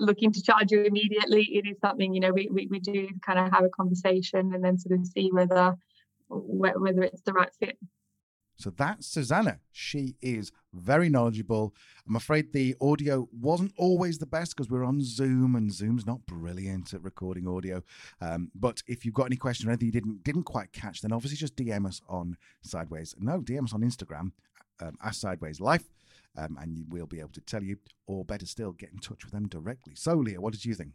looking 0.00 0.32
to 0.32 0.42
charge 0.42 0.70
you 0.70 0.82
immediately. 0.82 1.44
It 1.44 1.66
is 1.68 1.78
something, 1.80 2.14
you 2.14 2.20
know, 2.20 2.32
we, 2.32 2.48
we, 2.50 2.66
we 2.68 2.80
do 2.80 3.08
kind 3.24 3.38
of 3.38 3.52
have 3.52 3.64
a 3.64 3.68
conversation 3.68 4.54
and 4.54 4.64
then 4.64 4.78
sort 4.78 4.98
of 4.98 5.06
see 5.06 5.30
whether 5.32 5.74
whether 6.30 7.02
it's 7.02 7.22
the 7.22 7.32
right 7.32 7.50
fit. 7.58 7.78
So 8.58 8.70
that's 8.70 9.06
Susanna. 9.06 9.60
She 9.72 10.16
is 10.20 10.50
very 10.74 11.08
knowledgeable. 11.08 11.74
I'm 12.06 12.16
afraid 12.16 12.52
the 12.52 12.74
audio 12.80 13.28
wasn't 13.32 13.72
always 13.76 14.18
the 14.18 14.26
best 14.26 14.56
because 14.56 14.70
we're 14.70 14.84
on 14.84 15.00
Zoom 15.02 15.54
and 15.54 15.72
Zoom's 15.72 16.06
not 16.06 16.26
brilliant 16.26 16.92
at 16.92 17.02
recording 17.02 17.46
audio. 17.46 17.82
Um, 18.20 18.50
but 18.54 18.82
if 18.86 19.04
you've 19.04 19.14
got 19.14 19.26
any 19.26 19.36
question 19.36 19.68
or 19.68 19.72
anything 19.72 19.86
you 19.86 19.92
didn't 19.92 20.24
didn't 20.24 20.42
quite 20.44 20.72
catch, 20.72 21.00
then 21.02 21.12
obviously 21.12 21.36
just 21.36 21.56
DM 21.56 21.86
us 21.86 22.00
on 22.08 22.36
Sideways. 22.62 23.14
No, 23.18 23.40
DM 23.40 23.64
us 23.64 23.72
on 23.72 23.82
Instagram 23.82 24.32
um, 24.80 24.96
Ask 25.02 25.20
Sideways 25.20 25.60
Life, 25.60 25.84
um, 26.36 26.58
and 26.60 26.86
we'll 26.88 27.06
be 27.06 27.20
able 27.20 27.30
to 27.30 27.40
tell 27.40 27.62
you, 27.62 27.78
or 28.06 28.24
better 28.24 28.46
still, 28.46 28.72
get 28.72 28.90
in 28.92 28.98
touch 28.98 29.24
with 29.24 29.32
them 29.32 29.48
directly. 29.48 29.94
So, 29.94 30.14
Leah, 30.14 30.40
what 30.40 30.52
did 30.52 30.64
you 30.64 30.74
think? 30.74 30.92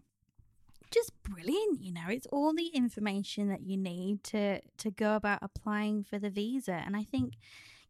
Brilliant, 1.34 1.82
you 1.82 1.92
know. 1.92 2.08
It's 2.10 2.28
all 2.28 2.54
the 2.54 2.68
information 2.68 3.50
that 3.50 3.62
you 3.62 3.78
need 3.78 4.24
to 4.26 4.62
to 4.62 4.92
go 4.92 5.16
about 5.16 5.40
applying 5.42 6.04
for 6.04 6.20
the 6.20 6.30
visa, 6.30 6.74
and 6.86 6.96
I 6.96 7.04
think, 7.04 7.34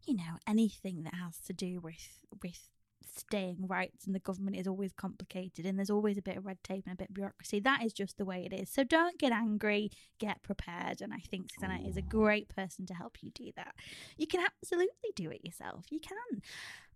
you 0.06 0.16
know, 0.16 0.38
anything 0.48 1.04
that 1.04 1.16
has 1.16 1.38
to 1.48 1.54
do 1.54 1.80
with 1.82 2.26
with 2.42 2.70
staying 3.16 3.68
rights 3.68 4.08
and 4.08 4.16
the 4.16 4.20
government 4.20 4.56
is 4.56 4.66
always 4.66 4.92
complicated 4.92 5.66
and 5.68 5.78
there's 5.78 5.92
always 5.92 6.18
a 6.18 6.22
bit 6.22 6.36
of 6.36 6.46
red 6.48 6.58
tape 6.64 6.84
and 6.88 6.94
a 6.94 6.98
bit 6.98 7.10
of 7.10 7.14
bureaucracy. 7.14 7.60
That 7.60 7.84
is 7.86 7.94
just 7.94 8.18
the 8.18 8.26
way 8.26 8.44
it 8.44 8.54
is. 8.54 8.72
So 8.72 8.84
don't 8.84 9.20
get 9.20 9.32
angry, 9.32 9.92
get 10.18 10.42
prepared. 10.42 11.00
And 11.00 11.14
I 11.14 11.20
think 11.20 11.52
Susanna 11.54 11.80
is 11.88 11.96
a 11.96 12.02
great 12.02 12.50
person 12.50 12.88
to 12.88 12.94
help 12.96 13.18
you 13.22 13.30
do 13.30 13.52
that. 13.56 13.76
You 14.18 14.26
can 14.26 14.44
absolutely 14.44 15.12
do 15.16 15.30
it 15.30 15.46
yourself. 15.46 15.86
You 15.92 16.00
can. 16.00 16.42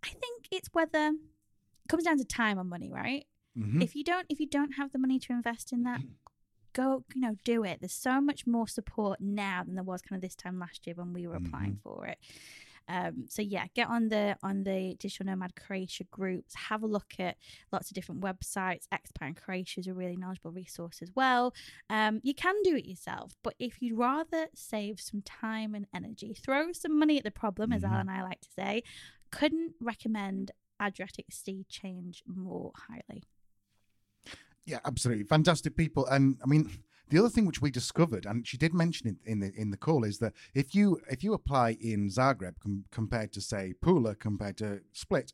I 0.02 0.08
think 0.08 0.48
it's 0.50 0.70
whether 0.72 1.08
it 1.08 1.88
comes 1.88 2.02
down 2.02 2.18
to 2.18 2.24
time 2.24 2.58
and 2.58 2.68
money, 2.68 2.90
right? 2.90 3.26
Mhm. 3.56 3.80
If 3.82 3.94
you 3.94 4.02
don't 4.02 4.26
if 4.28 4.40
you 4.40 4.46
don't 4.48 4.72
have 4.72 4.90
the 4.90 4.98
money 4.98 5.20
to 5.20 5.32
invest 5.32 5.72
in 5.72 5.84
that, 5.84 6.00
go 6.82 7.04
you 7.14 7.20
know 7.20 7.34
do 7.44 7.64
it. 7.64 7.76
There's 7.80 7.92
so 8.10 8.20
much 8.20 8.46
more 8.46 8.68
support 8.68 9.20
now 9.20 9.62
than 9.64 9.74
there 9.74 9.84
was 9.92 10.00
kind 10.02 10.16
of 10.18 10.22
this 10.22 10.36
time 10.36 10.58
last 10.58 10.86
year 10.86 10.94
when 10.96 11.12
we 11.12 11.26
were 11.26 11.36
applying 11.36 11.78
for 11.82 12.06
it. 12.06 12.18
Um, 12.90 13.26
so 13.28 13.42
yeah, 13.42 13.66
get 13.74 13.88
on 13.88 14.08
the 14.08 14.24
on 14.42 14.64
the 14.64 14.94
digital 14.98 15.26
nomad 15.26 15.54
Croatia 15.54 16.04
groups. 16.04 16.54
Have 16.68 16.82
a 16.82 16.86
look 16.86 17.12
at 17.18 17.36
lots 17.70 17.90
of 17.90 17.94
different 17.94 18.22
websites. 18.22 18.84
Expat 18.96 19.28
in 19.28 19.34
Croatia 19.34 19.80
is 19.80 19.86
a 19.88 19.92
really 19.92 20.16
knowledgeable 20.16 20.52
resource 20.52 21.00
as 21.02 21.10
well. 21.14 21.52
Um, 21.90 22.20
you 22.22 22.32
can 22.34 22.54
do 22.64 22.74
it 22.76 22.86
yourself, 22.86 23.34
but 23.42 23.54
if 23.58 23.82
you'd 23.82 23.98
rather 23.98 24.46
save 24.54 25.00
some 25.00 25.20
time 25.22 25.74
and 25.74 25.86
energy, 25.94 26.32
throw 26.32 26.72
some 26.72 26.98
money 26.98 27.18
at 27.18 27.24
the 27.24 27.30
problem, 27.30 27.72
as 27.72 27.82
Mhm. 27.82 27.90
Al 27.92 28.00
and 28.00 28.10
I 28.10 28.22
like 28.22 28.40
to 28.40 28.50
say. 28.50 28.82
Couldn't 29.30 29.74
recommend 29.80 30.52
Adriatic 30.80 31.26
Sea 31.30 31.66
Change 31.68 32.22
more 32.26 32.72
highly. 32.88 33.22
Yeah, 34.68 34.80
absolutely. 34.84 35.24
Fantastic 35.24 35.78
people. 35.78 36.04
And 36.08 36.36
I 36.44 36.46
mean, 36.46 36.70
the 37.08 37.18
other 37.18 37.30
thing 37.30 37.46
which 37.46 37.62
we 37.62 37.70
discovered, 37.70 38.26
and 38.26 38.46
she 38.46 38.58
did 38.58 38.74
mention 38.74 39.08
it 39.08 39.16
in 39.24 39.40
the 39.40 39.50
in 39.56 39.70
the 39.70 39.78
call, 39.78 40.04
is 40.04 40.18
that 40.18 40.34
if 40.54 40.74
you 40.74 41.00
if 41.10 41.24
you 41.24 41.32
apply 41.32 41.78
in 41.80 42.10
Zagreb 42.10 42.60
com- 42.62 42.84
compared 42.90 43.32
to 43.32 43.40
say 43.40 43.72
Pula 43.82 44.18
compared 44.18 44.58
to 44.58 44.82
Split, 44.92 45.32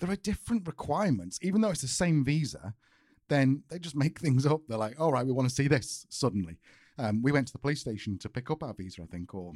there 0.00 0.10
are 0.10 0.16
different 0.16 0.66
requirements. 0.66 1.38
Even 1.40 1.62
though 1.62 1.70
it's 1.70 1.80
the 1.80 1.88
same 1.88 2.26
visa, 2.26 2.74
then 3.28 3.62
they 3.70 3.78
just 3.78 3.96
make 3.96 4.20
things 4.24 4.44
up. 4.44 4.60
They're 4.68 4.76
like, 4.76 5.00
all 5.00 5.12
right, 5.12 5.24
we 5.24 5.32
want 5.32 5.48
to 5.48 5.54
see 5.54 5.66
this 5.66 6.04
suddenly. 6.10 6.58
Um, 6.98 7.22
we 7.22 7.32
went 7.32 7.46
to 7.46 7.54
the 7.54 7.58
police 7.58 7.80
station 7.80 8.18
to 8.18 8.28
pick 8.28 8.50
up 8.50 8.62
our 8.62 8.74
visa, 8.74 9.00
I 9.02 9.06
think, 9.06 9.34
or 9.34 9.54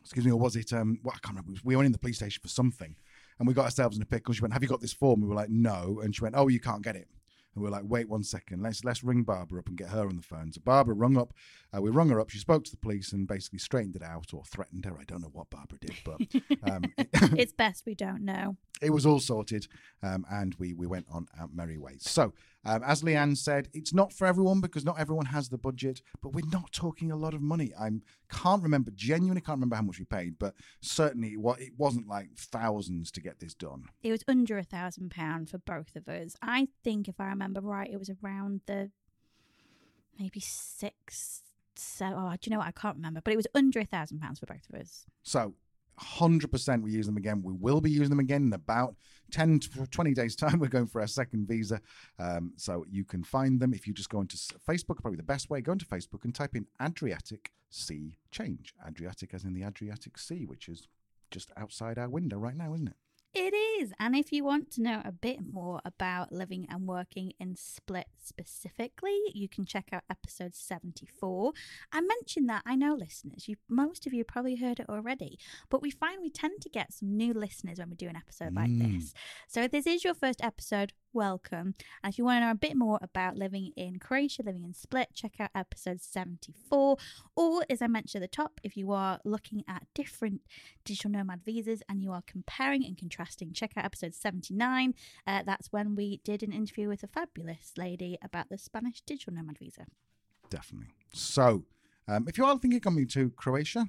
excuse 0.00 0.24
me, 0.24 0.32
or 0.32 0.40
was 0.40 0.56
it? 0.56 0.72
Um, 0.72 0.98
well, 1.04 1.14
I 1.14 1.24
can't 1.24 1.36
remember. 1.36 1.60
We 1.62 1.76
went 1.76 1.86
in 1.86 1.92
the 1.92 1.98
police 1.98 2.16
station 2.16 2.40
for 2.42 2.48
something, 2.48 2.96
and 3.38 3.46
we 3.46 3.54
got 3.54 3.66
ourselves 3.66 3.96
in 3.96 4.02
a 4.02 4.06
pickle. 4.06 4.34
She 4.34 4.42
went, 4.42 4.54
"Have 4.54 4.62
you 4.64 4.68
got 4.68 4.80
this 4.80 4.92
form?" 4.92 5.20
We 5.20 5.28
were 5.28 5.36
like, 5.36 5.50
"No," 5.50 6.00
and 6.02 6.16
she 6.16 6.22
went, 6.22 6.34
"Oh, 6.36 6.48
you 6.48 6.58
can't 6.58 6.82
get 6.82 6.96
it." 6.96 7.06
And 7.54 7.62
we 7.62 7.68
are 7.68 7.72
like, 7.72 7.84
wait 7.86 8.08
one 8.08 8.24
second, 8.24 8.62
let's 8.62 8.84
let's 8.84 9.04
ring 9.04 9.22
Barbara 9.22 9.60
up 9.60 9.68
and 9.68 9.76
get 9.76 9.88
her 9.90 10.06
on 10.06 10.16
the 10.16 10.22
phone. 10.22 10.52
So 10.52 10.60
Barbara 10.64 10.94
rung 10.94 11.16
up, 11.16 11.32
uh, 11.74 11.80
we 11.80 11.90
rung 11.90 12.08
her 12.10 12.20
up. 12.20 12.30
She 12.30 12.38
spoke 12.38 12.64
to 12.64 12.70
the 12.70 12.76
police 12.76 13.12
and 13.12 13.26
basically 13.26 13.58
straightened 13.58 13.96
it 13.96 14.02
out 14.02 14.32
or 14.34 14.44
threatened 14.44 14.84
her. 14.84 14.96
I 14.98 15.04
don't 15.04 15.20
know 15.20 15.30
what 15.32 15.50
Barbara 15.50 15.78
did, 15.80 15.94
but 16.04 16.20
um, 16.70 16.84
it's 17.38 17.52
best 17.52 17.84
we 17.86 17.94
don't 17.94 18.24
know. 18.24 18.56
It 18.82 18.90
was 18.90 19.06
all 19.06 19.20
sorted, 19.20 19.66
um, 20.02 20.24
and 20.30 20.54
we 20.56 20.72
we 20.74 20.86
went 20.86 21.06
on 21.10 21.26
our 21.38 21.48
merry 21.52 21.78
ways. 21.78 22.02
So 22.08 22.32
um, 22.66 22.82
as 22.82 23.02
Leanne 23.02 23.36
said, 23.36 23.68
it's 23.74 23.92
not 23.92 24.12
for 24.12 24.26
everyone 24.26 24.60
because 24.60 24.84
not 24.84 24.98
everyone 24.98 25.26
has 25.26 25.48
the 25.48 25.58
budget. 25.58 26.00
But 26.22 26.32
we're 26.32 26.48
not 26.50 26.72
talking 26.72 27.10
a 27.10 27.16
lot 27.16 27.34
of 27.34 27.42
money. 27.42 27.72
I 27.78 27.90
can't 28.32 28.62
remember, 28.62 28.90
genuinely 28.94 29.42
can't 29.42 29.56
remember 29.56 29.76
how 29.76 29.82
much 29.82 29.98
we 29.98 30.06
paid, 30.06 30.38
but 30.38 30.54
certainly 30.80 31.36
what 31.36 31.60
it 31.60 31.72
wasn't 31.76 32.08
like 32.08 32.30
thousands 32.36 33.10
to 33.12 33.20
get 33.20 33.38
this 33.38 33.54
done. 33.54 33.84
It 34.02 34.10
was 34.10 34.24
under 34.26 34.56
a 34.56 34.64
thousand 34.64 35.10
pound 35.10 35.50
for 35.50 35.58
both 35.58 35.94
of 35.94 36.08
us. 36.08 36.36
I 36.40 36.68
think, 36.82 37.08
if 37.08 37.20
I 37.20 37.26
remember 37.26 37.60
right, 37.60 37.90
it 37.90 37.98
was 37.98 38.10
around 38.22 38.62
the 38.66 38.90
maybe 40.18 40.40
six, 40.40 41.42
seven. 41.76 42.18
Oh, 42.18 42.30
do 42.32 42.48
you 42.48 42.50
know 42.50 42.58
what? 42.58 42.68
I 42.68 42.72
can't 42.72 42.96
remember, 42.96 43.20
but 43.22 43.32
it 43.32 43.36
was 43.36 43.46
under 43.54 43.80
a 43.80 43.84
thousand 43.84 44.20
pounds 44.20 44.40
for 44.40 44.46
both 44.46 44.66
of 44.72 44.80
us. 44.80 45.04
So 45.22 45.54
100% 46.00 46.82
we 46.82 46.90
use 46.90 47.06
them 47.06 47.16
again. 47.16 47.42
We 47.42 47.52
will 47.52 47.80
be 47.80 47.90
using 47.90 48.10
them 48.10 48.18
again 48.18 48.42
in 48.42 48.52
about 48.52 48.96
10 49.32 49.60
to 49.60 49.86
20 49.86 50.14
days' 50.14 50.36
time. 50.36 50.58
We're 50.60 50.68
going 50.68 50.86
for 50.86 51.00
our 51.00 51.06
second 51.06 51.48
visa. 51.48 51.80
Um, 52.18 52.52
so 52.56 52.84
you 52.90 53.04
can 53.04 53.24
find 53.24 53.60
them 53.60 53.72
if 53.72 53.86
you 53.86 53.94
just 53.94 54.10
go 54.10 54.20
into 54.20 54.36
Facebook, 54.36 55.00
probably 55.00 55.16
the 55.16 55.22
best 55.22 55.50
way. 55.50 55.60
Go 55.60 55.72
into 55.72 55.86
Facebook 55.86 56.24
and 56.24 56.34
type 56.34 56.54
in 56.54 56.66
Adriatic 56.80 57.52
Sea 57.70 58.16
Change. 58.30 58.74
Adriatic 58.86 59.34
as 59.34 59.44
in 59.44 59.54
the 59.54 59.64
Adriatic 59.64 60.18
Sea, 60.18 60.44
which 60.44 60.68
is 60.68 60.88
just 61.30 61.50
outside 61.56 61.98
our 61.98 62.08
window 62.08 62.38
right 62.38 62.56
now, 62.56 62.74
isn't 62.74 62.88
it? 62.88 62.96
It 63.36 63.52
is. 63.80 63.92
And 63.98 64.14
if 64.14 64.30
you 64.32 64.44
want 64.44 64.70
to 64.72 64.82
know 64.82 65.02
a 65.04 65.10
bit 65.10 65.40
more 65.52 65.80
about 65.84 66.30
living 66.30 66.66
and 66.70 66.86
working 66.86 67.32
in 67.40 67.56
Split 67.56 68.06
specifically, 68.22 69.18
you 69.34 69.48
can 69.48 69.64
check 69.64 69.88
out 69.92 70.04
episode 70.08 70.54
74. 70.54 71.52
I 71.92 72.00
mentioned 72.00 72.48
that, 72.48 72.62
I 72.64 72.76
know 72.76 72.94
listeners, 72.94 73.48
you 73.48 73.56
most 73.68 74.06
of 74.06 74.12
you 74.14 74.22
probably 74.22 74.54
heard 74.56 74.78
it 74.78 74.88
already, 74.88 75.38
but 75.68 75.82
we 75.82 75.90
find 75.90 76.20
we 76.22 76.30
tend 76.30 76.60
to 76.60 76.68
get 76.68 76.92
some 76.92 77.16
new 77.16 77.32
listeners 77.32 77.78
when 77.78 77.90
we 77.90 77.96
do 77.96 78.08
an 78.08 78.16
episode 78.16 78.54
like 78.54 78.70
Mm. 78.70 78.94
this. 79.00 79.12
So 79.48 79.62
if 79.62 79.72
this 79.72 79.86
is 79.86 80.04
your 80.04 80.14
first 80.14 80.42
episode, 80.42 80.92
welcome. 81.14 81.74
And 82.02 82.12
if 82.12 82.18
you 82.18 82.24
want 82.24 82.38
to 82.38 82.46
know 82.46 82.50
a 82.50 82.56
bit 82.56 82.76
more 82.76 82.98
about 83.00 83.36
living 83.36 83.72
in 83.76 83.98
Croatia, 83.98 84.42
living 84.44 84.64
in 84.64 84.74
Split, 84.74 85.10
check 85.14 85.34
out 85.38 85.50
episode 85.54 86.02
74. 86.02 86.96
Or, 87.36 87.64
as 87.70 87.80
I 87.80 87.86
mentioned 87.86 88.22
at 88.22 88.30
the 88.30 88.36
top, 88.36 88.60
if 88.62 88.76
you 88.76 88.90
are 88.92 89.20
looking 89.24 89.64
at 89.68 89.86
different 89.94 90.42
digital 90.84 91.12
nomad 91.12 91.42
visas 91.44 91.82
and 91.88 92.02
you 92.02 92.10
are 92.12 92.22
comparing 92.26 92.84
and 92.84 92.98
contrasting, 92.98 93.52
check 93.52 93.72
out 93.76 93.84
episode 93.84 94.14
79. 94.14 94.94
Uh, 95.26 95.42
that's 95.46 95.72
when 95.72 95.94
we 95.94 96.20
did 96.24 96.42
an 96.42 96.52
interview 96.52 96.88
with 96.88 97.02
a 97.02 97.08
fabulous 97.08 97.72
lady 97.78 98.18
about 98.22 98.48
the 98.50 98.58
Spanish 98.58 99.00
digital 99.00 99.32
nomad 99.32 99.58
visa. 99.58 99.86
Definitely. 100.50 100.94
So 101.12 101.64
um, 102.08 102.26
if 102.28 102.36
you 102.36 102.44
are 102.44 102.58
thinking 102.58 102.76
of 102.76 102.82
coming 102.82 103.06
to 103.08 103.30
Croatia, 103.30 103.86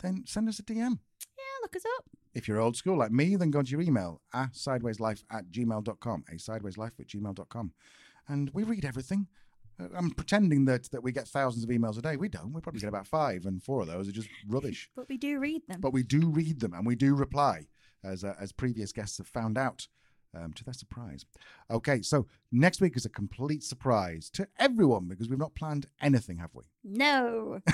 then 0.00 0.24
send 0.26 0.48
us 0.48 0.58
a 0.58 0.62
DM. 0.62 0.98
Yeah, 1.38 1.62
look 1.62 1.76
us 1.76 1.84
up. 1.96 2.04
If 2.34 2.46
you're 2.46 2.60
old 2.60 2.76
school 2.76 2.98
like 2.98 3.10
me, 3.10 3.36
then 3.36 3.50
go 3.50 3.62
to 3.62 3.70
your 3.70 3.80
email, 3.80 4.20
a 4.32 4.48
sidewayslife 4.54 5.24
at 5.30 5.50
gmail.com, 5.50 6.24
a 6.28 6.34
sidewayslife 6.34 7.00
at 7.00 7.06
gmail.com. 7.06 7.72
And 8.28 8.50
we 8.52 8.64
read 8.64 8.84
everything. 8.84 9.28
Uh, 9.80 9.88
I'm 9.96 10.10
pretending 10.10 10.64
that, 10.66 10.90
that 10.90 11.02
we 11.02 11.12
get 11.12 11.26
thousands 11.28 11.64
of 11.64 11.70
emails 11.70 11.98
a 11.98 12.02
day. 12.02 12.16
We 12.16 12.28
don't. 12.28 12.52
We 12.52 12.60
probably 12.60 12.80
get 12.80 12.88
about 12.88 13.06
five, 13.06 13.46
and 13.46 13.62
four 13.62 13.80
of 13.80 13.86
those 13.86 14.08
are 14.08 14.12
just 14.12 14.28
rubbish. 14.46 14.90
But 14.96 15.08
we 15.08 15.16
do 15.16 15.38
read 15.38 15.62
them. 15.68 15.80
But 15.80 15.92
we 15.92 16.02
do 16.02 16.28
read 16.28 16.60
them 16.60 16.74
and 16.74 16.86
we 16.86 16.96
do 16.96 17.14
reply, 17.14 17.66
as, 18.04 18.24
uh, 18.24 18.34
as 18.40 18.52
previous 18.52 18.92
guests 18.92 19.18
have 19.18 19.28
found 19.28 19.56
out. 19.56 19.86
Um, 20.38 20.52
to 20.52 20.64
their 20.64 20.74
surprise. 20.74 21.24
Okay, 21.70 22.02
so 22.02 22.26
next 22.52 22.80
week 22.80 22.96
is 22.96 23.04
a 23.04 23.08
complete 23.08 23.62
surprise 23.64 24.30
to 24.30 24.46
everyone 24.58 25.06
because 25.08 25.28
we've 25.28 25.38
not 25.38 25.54
planned 25.54 25.86
anything, 26.00 26.38
have 26.38 26.50
we? 26.54 26.64
no. 26.84 27.60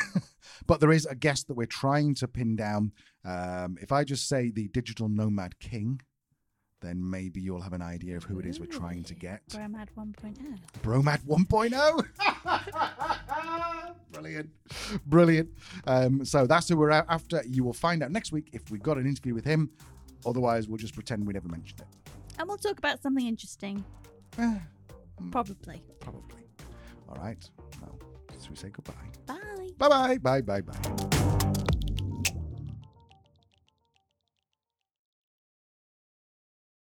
But 0.66 0.81
there 0.81 0.92
is 0.92 1.07
a 1.07 1.14
guest 1.14 1.48
that 1.48 1.55
we're 1.55 1.64
trying 1.66 2.14
to 2.16 2.29
pin 2.29 2.55
down. 2.57 2.92
Um, 3.24 3.79
if 3.81 3.92
I 3.92 4.05
just 4.05 4.29
say 4.29 4.50
the 4.50 4.68
digital 4.68 5.09
nomad 5.09 5.59
king, 5.59 6.00
then 6.81 7.09
maybe 7.11 7.40
you'll 7.40 7.62
have 7.62 7.72
an 7.72 7.81
idea 7.83 8.16
of 8.16 8.24
who 8.24 8.38
it 8.38 8.46
is 8.46 8.61
we're 8.61 8.66
trying 8.66 9.03
to 9.05 9.14
get. 9.14 9.40
Bromad 9.48 9.88
1.0. 9.96 10.59
Bromad 10.83 11.22
1.0. 11.24 13.94
Brilliant. 14.12 14.50
Brilliant. 15.07 15.48
Um, 15.87 16.24
so 16.24 16.46
that's 16.46 16.68
who 16.68 16.77
we're 16.77 16.90
out 16.90 17.07
after. 17.09 17.42
You 17.48 17.64
will 17.64 17.72
find 17.72 18.03
out 18.03 18.11
next 18.11 18.33
week 18.33 18.50
if 18.53 18.70
we 18.70 18.79
got 18.79 18.98
an 18.98 19.07
interview 19.07 19.33
with 19.35 19.44
him. 19.46 19.70
Otherwise, 20.27 20.68
we'll 20.68 20.77
just 20.79 20.94
pretend 20.94 21.27
we 21.27 21.33
never 21.33 21.48
mentioned 21.48 21.81
it. 21.81 21.87
And 22.38 22.49
we'll 22.49 22.59
talk 22.59 22.79
about 22.79 23.03
something 23.03 23.27
interesting. 23.27 23.85
Eh, 24.38 24.59
Probably. 25.31 25.83
probably. 26.01 26.44
All 27.09 27.16
right. 27.16 27.49
Well, 27.81 27.99
should 28.40 28.51
we 28.51 28.57
say 28.57 28.70
goodbye? 28.70 28.92
Bye. 29.27 29.68
Bye 29.79 29.88
bye. 29.88 30.18
Bye 30.18 30.40
bye 30.42 30.61
bye. 30.61 31.31